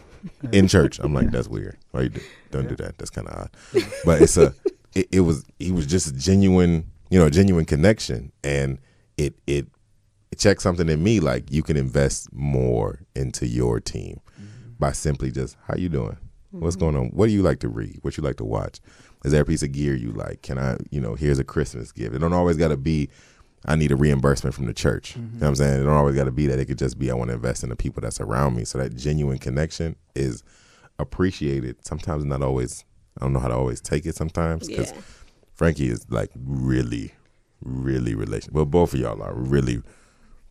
[0.52, 1.78] In church, I'm like, "That's weird.
[1.92, 2.20] Why you do,
[2.50, 2.98] don't do that?
[2.98, 4.54] That's kind of odd." But it's a,
[4.94, 8.78] it, it was, he was just a genuine, you know, a genuine connection, and
[9.16, 9.66] it it
[10.30, 14.70] it checked something in me like you can invest more into your team mm-hmm.
[14.78, 16.16] by simply just how you doing?
[16.50, 16.84] What's mm-hmm.
[16.84, 17.06] going on?
[17.10, 17.98] What do you like to read?
[18.02, 18.80] What you like to watch?
[19.24, 20.42] Is there a piece of gear you like?
[20.42, 22.14] Can i you know here's a christmas gift.
[22.14, 23.08] It don't always got to be
[23.64, 25.16] i need a reimbursement from the church.
[25.16, 25.62] You know what i'm mm-hmm.
[25.62, 25.80] saying?
[25.80, 26.58] It don't always got to be that.
[26.58, 28.64] It could just be i want to invest in the people that's around me.
[28.64, 30.42] So that genuine connection is
[30.98, 31.84] appreciated.
[31.84, 32.84] Sometimes not always
[33.18, 35.00] i don't know how to always take it sometimes because Yeah.
[35.54, 37.12] frankie is like really
[37.62, 39.82] really relation well both of y'all are really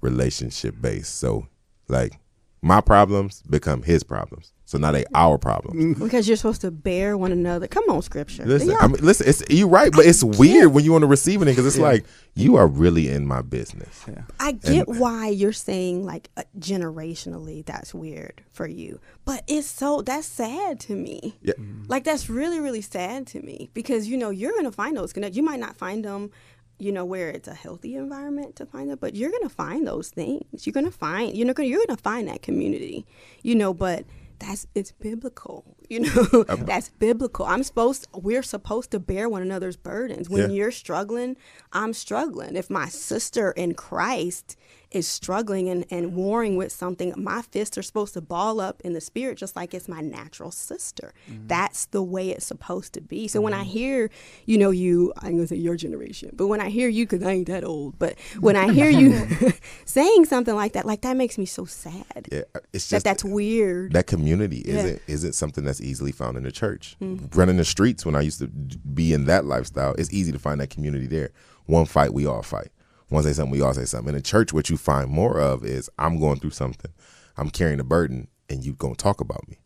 [0.02, 1.48] relationship based so
[1.88, 2.14] like
[2.62, 7.18] my problems become his problems so now they our problem Because you're supposed to bear
[7.18, 7.68] one another.
[7.68, 8.46] Come on, scripture.
[8.46, 11.42] listen i mean listen it's you're right but it's weird when you want to receive
[11.42, 12.06] it because it's like
[12.36, 14.22] you are really in my business Yeah.
[14.40, 20.02] I get why you're saying like uh, generationally that's weird for you, but it's so
[20.02, 21.38] that's sad to me.
[21.42, 21.54] yeah
[21.88, 25.36] Like that's really really sad to me because you know you're gonna find those connect.
[25.36, 26.32] You might not find them,
[26.80, 30.10] you know, where it's a healthy environment to find them, but you're gonna find those
[30.10, 30.66] things.
[30.66, 33.06] You're gonna find you're you're gonna find that community,
[33.42, 33.74] you know.
[33.74, 34.06] But
[34.40, 36.44] that's it's biblical, you know.
[36.60, 37.46] that's biblical.
[37.46, 40.30] I'm supposed we're supposed to bear one another's burdens.
[40.30, 40.56] When Yeah.
[40.56, 41.38] you're struggling,
[41.74, 42.56] I'm struggling.
[42.56, 44.56] If my sister in Christ
[44.92, 48.94] is struggling and, and warring with something, my fists are supposed to ball up in
[48.94, 51.14] the spirit just like it's my natural sister.
[51.30, 51.48] Mm-hmm.
[51.48, 53.28] That's the way it's supposed to be.
[53.28, 53.70] So when I mm-hmm.
[53.70, 54.10] hear,
[54.46, 57.26] you know, you, I'm going to say your generation, but when I hear you, because
[57.26, 59.28] I ain't that old, but when I hear you
[59.86, 62.28] saying something like that, like that makes me so sad.
[62.32, 63.94] yeah uh, it's That just that's weird.
[63.94, 64.76] that community Yeah.
[64.78, 66.96] Isn't isn't something that's easily found in the church.
[67.02, 67.38] Mm-hmm.
[67.38, 70.62] Running the streets when I used to be in that lifestyle, it's easy to find
[70.62, 71.32] that community there.
[71.66, 72.70] One fight, we all fight.
[73.10, 74.14] One say something, we all say something.
[74.14, 76.92] In a church, what you find more of is I'm going through something,
[77.38, 79.58] I'm carrying a burden, and you gonna talk about me.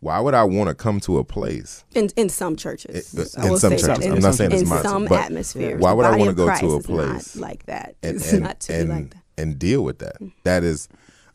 [0.00, 3.14] Why would I want to come to a place in in some churches?
[3.14, 3.98] It- uh, I in some churches.
[3.98, 4.12] that.
[4.12, 5.80] I'm not saying it's in mine, some but atmospheres.
[5.80, 7.94] why would I wanna of go to a place like that?
[8.02, 9.22] and It's and not to and, be like that.
[9.38, 10.16] and deal with that?
[10.16, 10.28] Mm-hmm.
[10.42, 10.88] That is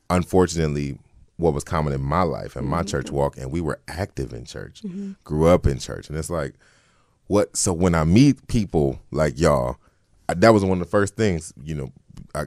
[0.09, 0.99] unfortunately
[1.37, 2.87] what was common in my life and my Mm-hmm.
[2.87, 5.11] church walk, and we were active in church, mm-hmm.
[5.23, 6.53] grew up in church, and it's like
[7.27, 7.55] what?
[7.55, 9.77] So when I meet people like y'all,
[10.29, 11.91] I, that was one of the first things you know.
[12.35, 12.45] I,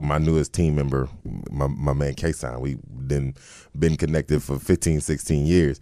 [0.00, 1.08] my newest team member,
[1.50, 2.76] my, my man Kason, we
[3.06, 3.34] been
[3.78, 5.80] been connected for 15, 16 years.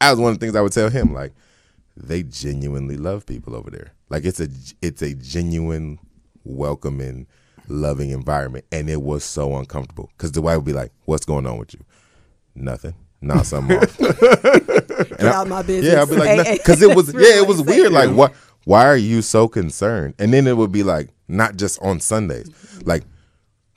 [0.00, 1.32] That was one of the things I would tell him, like,
[1.96, 3.92] they genuinely love people over there.
[4.08, 4.48] Like it's a
[4.82, 5.98] it's a genuine,
[6.44, 7.26] welcoming,
[7.68, 11.46] loving environment, and it was so uncomfortable because the wife would be like, "What's going
[11.46, 11.80] on with you?
[12.54, 12.94] Nothing.
[13.20, 15.92] Nah, something off." Get out my business.
[15.92, 17.92] Yeah, I'd be like, because it was yeah, it was weird.
[17.92, 18.34] Like, what?
[18.66, 20.14] Why are you so concerned?
[20.18, 22.50] And then it would be like, not just on Sundays,
[22.84, 23.04] like,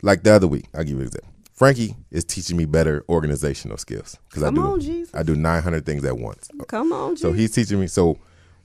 [0.02, 0.66] like the other week.
[0.74, 1.30] I'll give you an example.
[1.54, 5.14] Frankie is teaching me better organizational skills because I do on, Jesus.
[5.14, 6.50] I do nine hundred things at once.
[6.68, 7.22] Come on, Jesus.
[7.22, 7.86] So he's teaching me.
[7.86, 8.18] So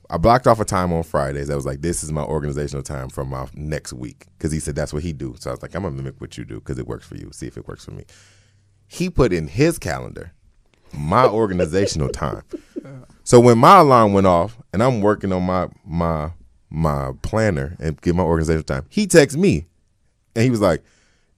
[0.09, 1.51] I blocked off a time on Fridays.
[1.51, 4.77] I was like, this is my organizational time for my next week because he said
[4.77, 5.35] that's what he do.
[5.39, 7.31] So I was like, I'm gonna mimic what you do because it works for you.
[7.33, 8.07] See if it works for me.
[8.87, 10.33] He put in his calendar
[10.97, 12.42] my organizational time.
[13.24, 16.30] So when my alarm went off and I'm working on my my
[16.70, 19.66] my planner and get my organizational time, he texts me
[20.34, 20.82] and he was like,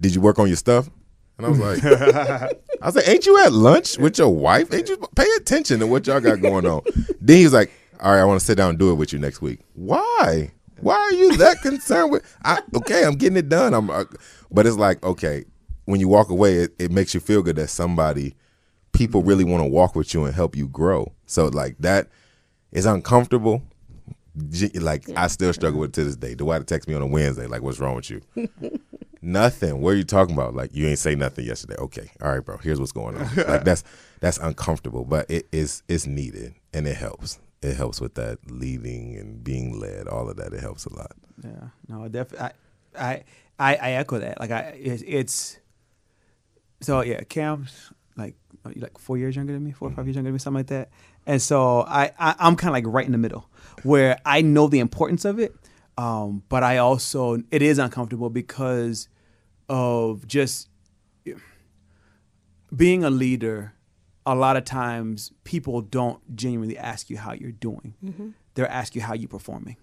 [0.01, 0.91] "Did you work on your stuff?"
[1.39, 1.85] And I was like,
[2.83, 4.73] I was like, "Ain't you at lunch with your wife?
[4.73, 6.83] Ain't you pay attention to what y'all got going on?"
[7.21, 9.13] then he was like, "All right, I want to sit down and do it with
[9.13, 10.53] you next week." Why?
[10.81, 12.23] Why are you that concerned with?
[12.45, 13.75] I okay, I'm getting it done.
[13.75, 14.05] I'm, uh,
[14.51, 15.45] but it's like okay,
[15.85, 18.35] when you walk away, it, it makes you feel good that somebody,
[18.97, 21.13] people really want to walk with you and help you grow.
[21.27, 22.09] So like that
[22.73, 23.63] is uncomfortable.
[24.51, 26.35] Ge- Like I still struggle with it to this day.
[26.35, 28.21] Dwight text me on a Wednesday, like, "What's wrong with you?"
[29.23, 29.81] Nothing.
[29.81, 30.55] What are you talking about?
[30.55, 31.75] Like you ain't say nothing yesterday.
[31.79, 32.59] Okay, all right, bro.
[32.59, 33.35] Here's what's going on.
[33.37, 33.83] Like that's
[34.21, 37.39] that's uncomfortable, but it is it's needed and it helps.
[37.63, 40.07] It helps with that leading and being led.
[40.07, 40.53] All of that.
[40.53, 41.13] It helps a lot.
[41.43, 42.51] Yeah, no, definitely.
[42.99, 43.25] I,
[43.59, 44.39] I, I echo that.
[44.39, 45.59] Like, I, it's, it's
[46.83, 47.23] so yeah.
[47.23, 48.35] Kam's like
[48.75, 50.61] you like four years younger than me, four or five years younger than me, something
[50.61, 50.91] like that.
[51.27, 53.49] And so I, I I'm kind of like right in the middle,
[53.83, 55.55] where I know the importance of it,
[55.99, 59.09] um, but I also it is uncomfortable because
[59.69, 60.69] of just
[62.75, 63.75] being a leader,
[64.25, 67.95] a lot of times people don't genuinely ask you how you're doing.
[68.55, 69.77] They'll ask you how you're performing.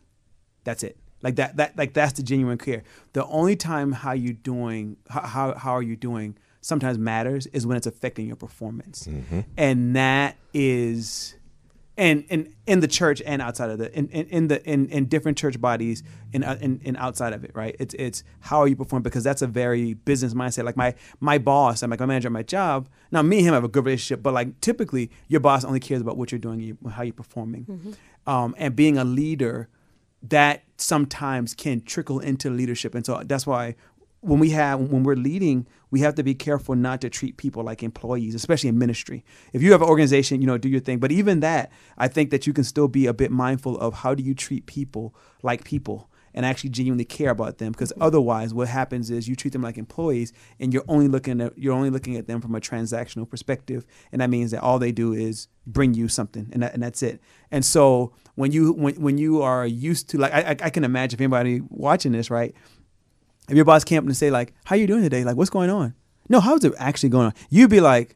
[0.64, 0.98] That's it.
[1.22, 1.56] Like that.
[1.58, 2.84] That like that's the genuine care.
[3.14, 7.68] The only time how you doing, how how, how are you doing, sometimes matters is
[7.68, 9.08] when it's affecting your performance,
[9.58, 11.36] and that is.
[11.96, 15.06] And, and in the church and outside of the in, in, in the in, in
[15.06, 16.02] different church bodies
[16.32, 17.76] in, uh, in in outside of it right?
[17.80, 20.64] It's it's how are you performing because that's a very business mindset.
[20.64, 23.54] Like my my boss I'm like my manager at my job now me and him
[23.54, 26.62] have a good relationship but like typically your boss only cares about what you're doing
[26.62, 27.96] you- how you're performing.
[28.26, 29.70] Um, and being a leader
[30.24, 32.96] that sometimes can trickle into leadership.
[32.96, 33.76] And so that's why
[34.24, 37.64] when we have when we're leading we have to be careful not to treat people
[37.64, 39.24] like employees especially in ministry.
[39.52, 41.00] If you have an organization you know do your thing.
[41.00, 44.16] But even that i think that you can still be a bit mindful of how
[44.16, 47.72] do you treat people like people and actually genuinely care about them.
[47.72, 51.58] Because otherwise what happens is you treat them like employees and you're only looking at
[51.58, 53.86] you're only looking at them from a transactional perspective.
[54.12, 57.04] And that means that all they do is bring you something and, that, and that's
[57.04, 57.22] it.
[57.52, 61.18] And so when you when, when you are used to like I, I- can imagine
[61.18, 62.56] if anybody watching this right
[63.50, 65.24] if your boss came up and say like, "How are you doing today?
[65.24, 65.94] Like, what's going on?"
[66.30, 67.34] No, how's it actually going on?
[67.50, 68.16] You'd be like,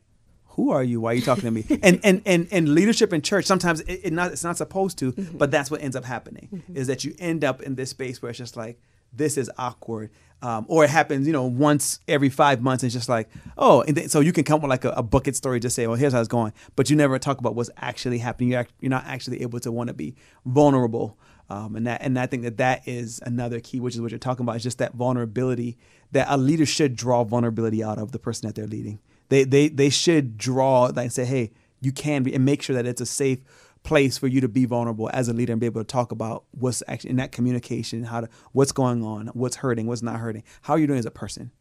[0.49, 1.01] "Who are you?
[1.01, 4.01] Why are you talking to me?" and and and and leadership in church sometimes it,
[4.05, 7.15] it not it's not supposed to, but that's what ends up happening is that you
[7.19, 8.79] end up in this space where it's just like
[9.13, 10.11] this is awkward.
[10.39, 12.83] Um, or it happens, you know, once every five months.
[12.83, 15.01] And it's just like, oh, and then, so you can come with like a, a
[15.01, 17.71] bucket story, just say, well, here's how it's going, but you never talk about what's
[17.77, 18.51] actually happening.
[18.51, 20.15] You're, act- you're not actually able to want to be
[20.45, 21.17] vulnerable
[21.49, 24.19] um, and that and I think that that is another key, which is what you're
[24.19, 25.77] talking about, is just that vulnerability
[26.11, 28.99] that a leader should draw vulnerability out of the person that they're leading.
[29.29, 32.85] They they they should draw like say, hey, you can be, and make sure that
[32.85, 33.39] it's a safe
[33.83, 36.43] place for you to be vulnerable as a leader and be able to talk about
[36.51, 40.43] what's actually in that communication, how to what's going on, what's hurting, what's not hurting,
[40.63, 41.51] how are you doing as a person.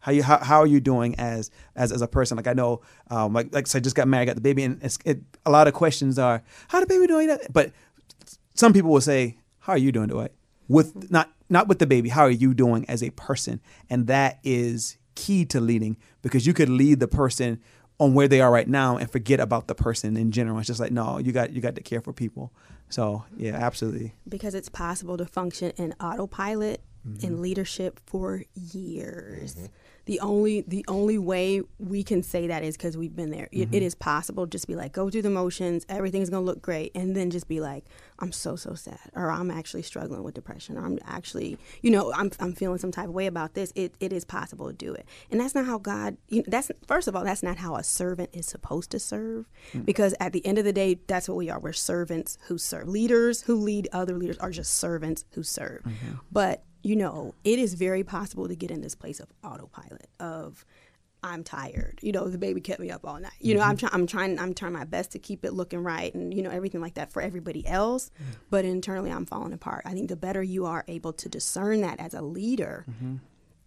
[0.00, 2.36] How you how, how are you doing as as as a person?
[2.36, 4.82] Like I know, um, like like so I just got married, got the baby, and
[5.04, 7.36] it, a lot of questions are how the baby doing?
[7.52, 7.72] But
[8.54, 10.32] some people will say, "How are you doing, Dwight?"
[10.68, 11.12] With mm-hmm.
[11.12, 12.08] not not with the baby.
[12.08, 13.60] How are you doing as a person?
[13.88, 17.60] And that is key to leading because you could lead the person
[17.98, 20.58] on where they are right now and forget about the person in general.
[20.58, 22.52] It's just like no, you got you got to care for people.
[22.88, 24.14] So yeah, absolutely.
[24.28, 27.40] because it's possible to function in autopilot in mm-hmm.
[27.40, 29.54] leadership for years.
[29.54, 29.66] Mm-hmm.
[30.10, 33.48] The only the only way we can say that is because we've been there.
[33.52, 33.82] It, it mm-hmm.
[33.82, 37.30] is possible just be like go through the motions, everything's gonna look great, and then
[37.30, 37.84] just be like,
[38.18, 42.12] I'm so so sad, or I'm actually struggling with depression, or I'm actually, you know,
[42.12, 43.72] I'm I'm feeling some type of way about this.
[43.76, 46.16] It it is possible to do it, and that's not how God.
[46.26, 49.48] You know, that's first of all, that's not how a servant is supposed to serve,
[49.72, 49.84] mm.
[49.84, 51.60] because at the end of the day, that's what we are.
[51.60, 52.88] We're servants who serve.
[52.88, 56.14] Leaders who lead other leaders are just servants who serve, mm-hmm.
[56.32, 60.64] but you know, it is very possible to get in this place of autopilot of
[61.22, 61.98] I'm tired.
[62.02, 63.32] You know, the baby kept me up all night.
[63.40, 63.86] You know, I'm mm-hmm.
[63.86, 66.50] trying I'm trying I'm trying my best to keep it looking right and you know
[66.50, 68.32] everything like that for everybody else, mm-hmm.
[68.48, 69.82] but internally I'm falling apart.
[69.84, 73.16] I think the better you are able to discern that as a leader, mm-hmm.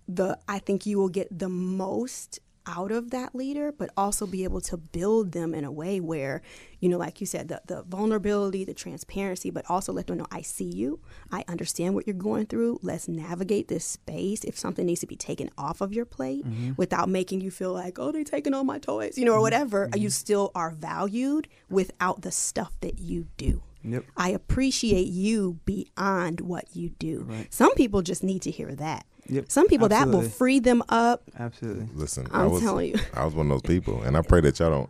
[0.08, 4.44] the I think you will get the most out of that leader, but also be
[4.44, 6.42] able to build them in a way where,
[6.80, 10.28] you know, like you said, the, the vulnerability, the transparency, but also let them know
[10.32, 11.00] I see you.
[11.32, 12.80] I understand what you're going through.
[12.82, 14.44] Let's navigate this space.
[14.44, 16.74] If something needs to be taken off of your plate mm-hmm.
[16.78, 19.44] without making you feel like, oh, they're taking all my toys, you know, or mm-hmm.
[19.44, 20.02] whatever, mm-hmm.
[20.02, 23.62] you still are valued without the stuff that you do.
[23.84, 24.06] Yep.
[24.16, 27.28] I appreciate you beyond what you do.
[27.50, 29.06] Some people just need to hear that.
[29.30, 31.24] Yep, Some people that will free them up.
[31.38, 31.88] Absolutely.
[31.94, 33.00] Listen, I I'm was telling you.
[33.14, 34.90] I was one of those people, and I pray that y'all don't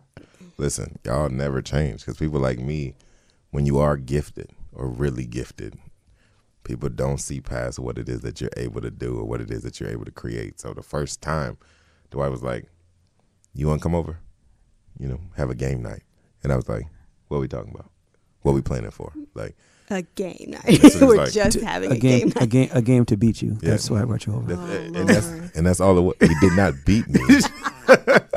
[0.58, 0.98] listen.
[1.04, 2.94] Y'all never change because people like me,
[3.50, 5.78] when you are gifted or really gifted,
[6.64, 9.50] people don't see past what it is that you're able to do or what it
[9.50, 10.58] is that you're able to create.
[10.60, 11.56] So the first time,
[12.10, 12.66] Dwight was like,
[13.52, 14.18] "You want to come over?
[14.98, 16.02] You know, have a game night?"
[16.42, 16.86] And I was like,
[17.28, 17.90] "What are we talking about?
[18.42, 19.56] What are we planning for?" Like,
[19.94, 20.80] A game night.
[20.92, 23.40] So We're like- just having A a game, game a game, a game to beat
[23.40, 23.56] you.
[23.62, 23.70] Yeah.
[23.70, 24.54] That's why I brought you over.
[24.54, 25.26] that's, Oh, and that's
[25.56, 26.14] and that's all it was.
[26.20, 27.20] He did not beat me.
[27.28, 27.36] you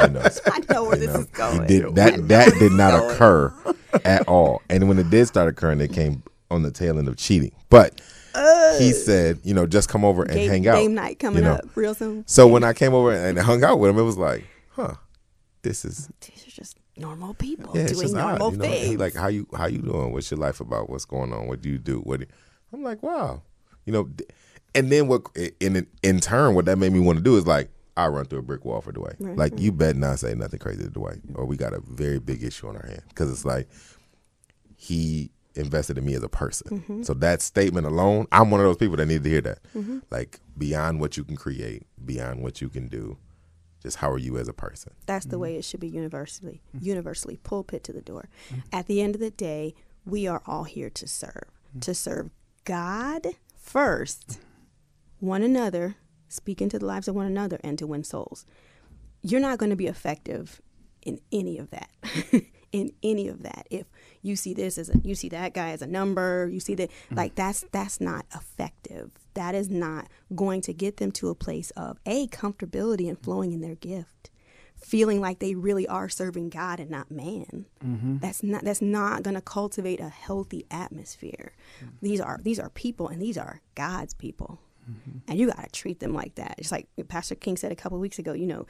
[0.10, 1.62] know, I know where You this know, is going.
[1.64, 3.52] He did, that that did not occur
[4.06, 4.62] at all.
[4.70, 7.52] And when it did start occurring, it came on the tail end of cheating.
[7.70, 8.00] But
[8.78, 10.76] he said, you know, just come over and game, hang out.
[10.76, 11.56] game night coming you know.
[11.56, 12.24] up real soon.
[12.28, 14.94] So when I came over and hung out with him, it was like, huh,
[15.64, 18.54] this is These are just normal people yeah, doing normal odd.
[18.54, 18.66] You know?
[18.66, 19.00] things.
[19.00, 20.12] Like, how you how you doing?
[20.12, 20.90] What's your life about?
[20.90, 21.48] What's going on?
[21.48, 22.00] What do you do?
[22.00, 22.22] What?
[22.22, 22.26] Do
[22.74, 23.42] I'm like, wow,
[23.86, 24.10] you know.
[24.76, 25.22] And then what?
[25.60, 28.40] In in turn, what that made me want to do is like, I run through
[28.40, 29.16] a brick wall for Dwight.
[29.20, 29.36] Right.
[29.36, 32.44] Like, you bet not say nothing crazy to Dwight, or we got a very big
[32.44, 33.04] issue on our hand.
[33.10, 33.68] Because it's like
[34.76, 36.80] he invested in me as a person.
[36.80, 37.04] Mm-hmm.
[37.04, 39.60] So that statement alone, I'm one of those people that need to hear that.
[40.12, 43.18] Like beyond what you can create, beyond what you can do,
[43.84, 44.94] just how are you as a person?
[45.06, 45.32] That's Mm-hmm.
[45.32, 46.62] the way it should be universally.
[46.80, 48.30] Universally, pulpit to the door.
[48.72, 49.76] At the end of the day,
[50.06, 51.50] we are all here to serve.
[51.70, 51.80] Mm-hmm.
[51.82, 52.30] To serve
[52.64, 54.40] God first,
[55.20, 55.96] one another,
[56.28, 58.46] speak into the lives of one another, and to win souls.
[59.22, 60.62] You're not going to be effective
[61.02, 61.90] in any of that.
[62.72, 63.66] in any of that.
[63.72, 63.86] If
[64.22, 66.92] you see this as a you see that guy as a number, you see that
[67.12, 69.12] like that's that's not effective.
[69.38, 73.54] That is not going to get them to a place of a comfortability and flowing
[73.54, 74.32] in their gift.
[74.76, 77.68] Feeling like they really are serving God and not man.
[77.86, 78.18] Mm-hmm.
[78.18, 81.54] That's not that's not going to cultivate a healthy atmosphere.
[81.84, 81.90] Mm.
[82.02, 84.60] These are these are people and these are God's people.
[84.90, 85.20] Mm-hmm.
[85.28, 86.56] And you got to treat them like that.
[86.58, 88.66] It's like Pastor King said a couple weeks ago, you know,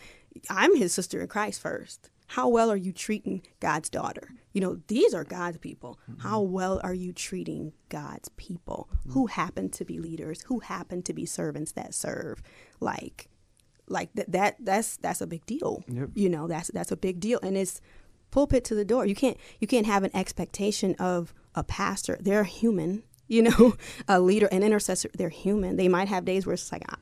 [0.49, 2.09] I'm his sister in Christ first.
[2.28, 4.30] How well are you treating God's daughter?
[4.53, 5.97] You know, these are God's people.
[6.19, 11.13] How well are you treating God's people who happen to be leaders, who happen to
[11.13, 12.41] be servants that serve?
[12.80, 13.30] Like,
[13.88, 15.84] like that, that that's that's a big deal.
[15.88, 16.09] Yep.
[16.15, 17.82] You know, that's that's a big deal, and it's
[18.32, 19.05] pulpit to the door.
[19.05, 22.17] You can't you can't have an expectation of a pastor.
[22.19, 23.03] They're human.
[23.30, 23.75] You know,
[24.07, 25.09] a leader, an intercessor.
[25.13, 25.78] They're human.
[25.78, 26.84] They might have days where it's like.
[26.89, 26.97] ah,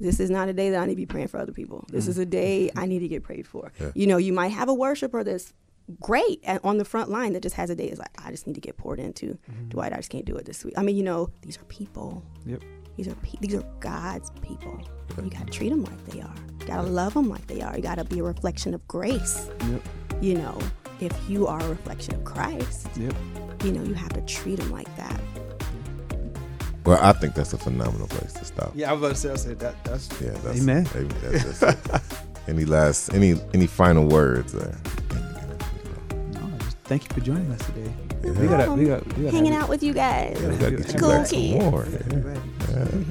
[0.00, 1.84] this is not a day that I need to be praying for other people.
[1.88, 2.08] This mm.
[2.08, 3.72] is a day I need to get prayed for.
[3.80, 3.90] Yeah.
[3.94, 5.52] You know, you might have a worshiper that's
[6.00, 8.46] great at, on the front line that just has a day is like, I just
[8.46, 9.38] need to get poured into.
[9.50, 9.68] Mm-hmm.
[9.70, 10.74] Dwight, I just can't do it this week.
[10.76, 12.22] I mean, you know, these are people.
[12.46, 12.62] Yep.
[12.96, 14.80] These are pe- these are God's people.
[15.22, 16.34] You got to treat them like they are.
[16.60, 17.74] You got to love them like they are.
[17.76, 19.48] You got to be a reflection of grace.
[19.70, 19.82] Yep.
[20.20, 20.58] You know,
[21.00, 23.14] if you are a reflection of Christ, Yep.
[23.64, 25.20] you know, you have to treat them like that.
[26.88, 28.72] Well, I think that's a phenomenal place to stop.
[28.74, 29.84] Yeah, I was about to say, I said that.
[29.84, 30.86] That's Yeah, that's, Amen.
[30.94, 32.14] amen, that's- that's
[32.48, 34.74] any last, any any final words there?
[36.32, 37.92] No, just thank you for joining us today.
[38.24, 38.30] Yeah.
[38.32, 40.38] We gotta, we got, we gotta Hanging out with you guys.
[40.40, 41.64] Yeah, we gotta get you Cool back some kids.
[41.64, 41.86] more.
[41.86, 42.38] yeah.
[42.70, 43.04] Yeah.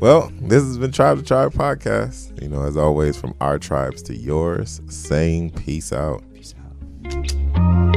[0.00, 2.40] Well, this has been Tribe to Tribe podcast.
[2.42, 6.22] You know, as always, from our tribes to yours, saying peace out.
[6.34, 7.96] peace out.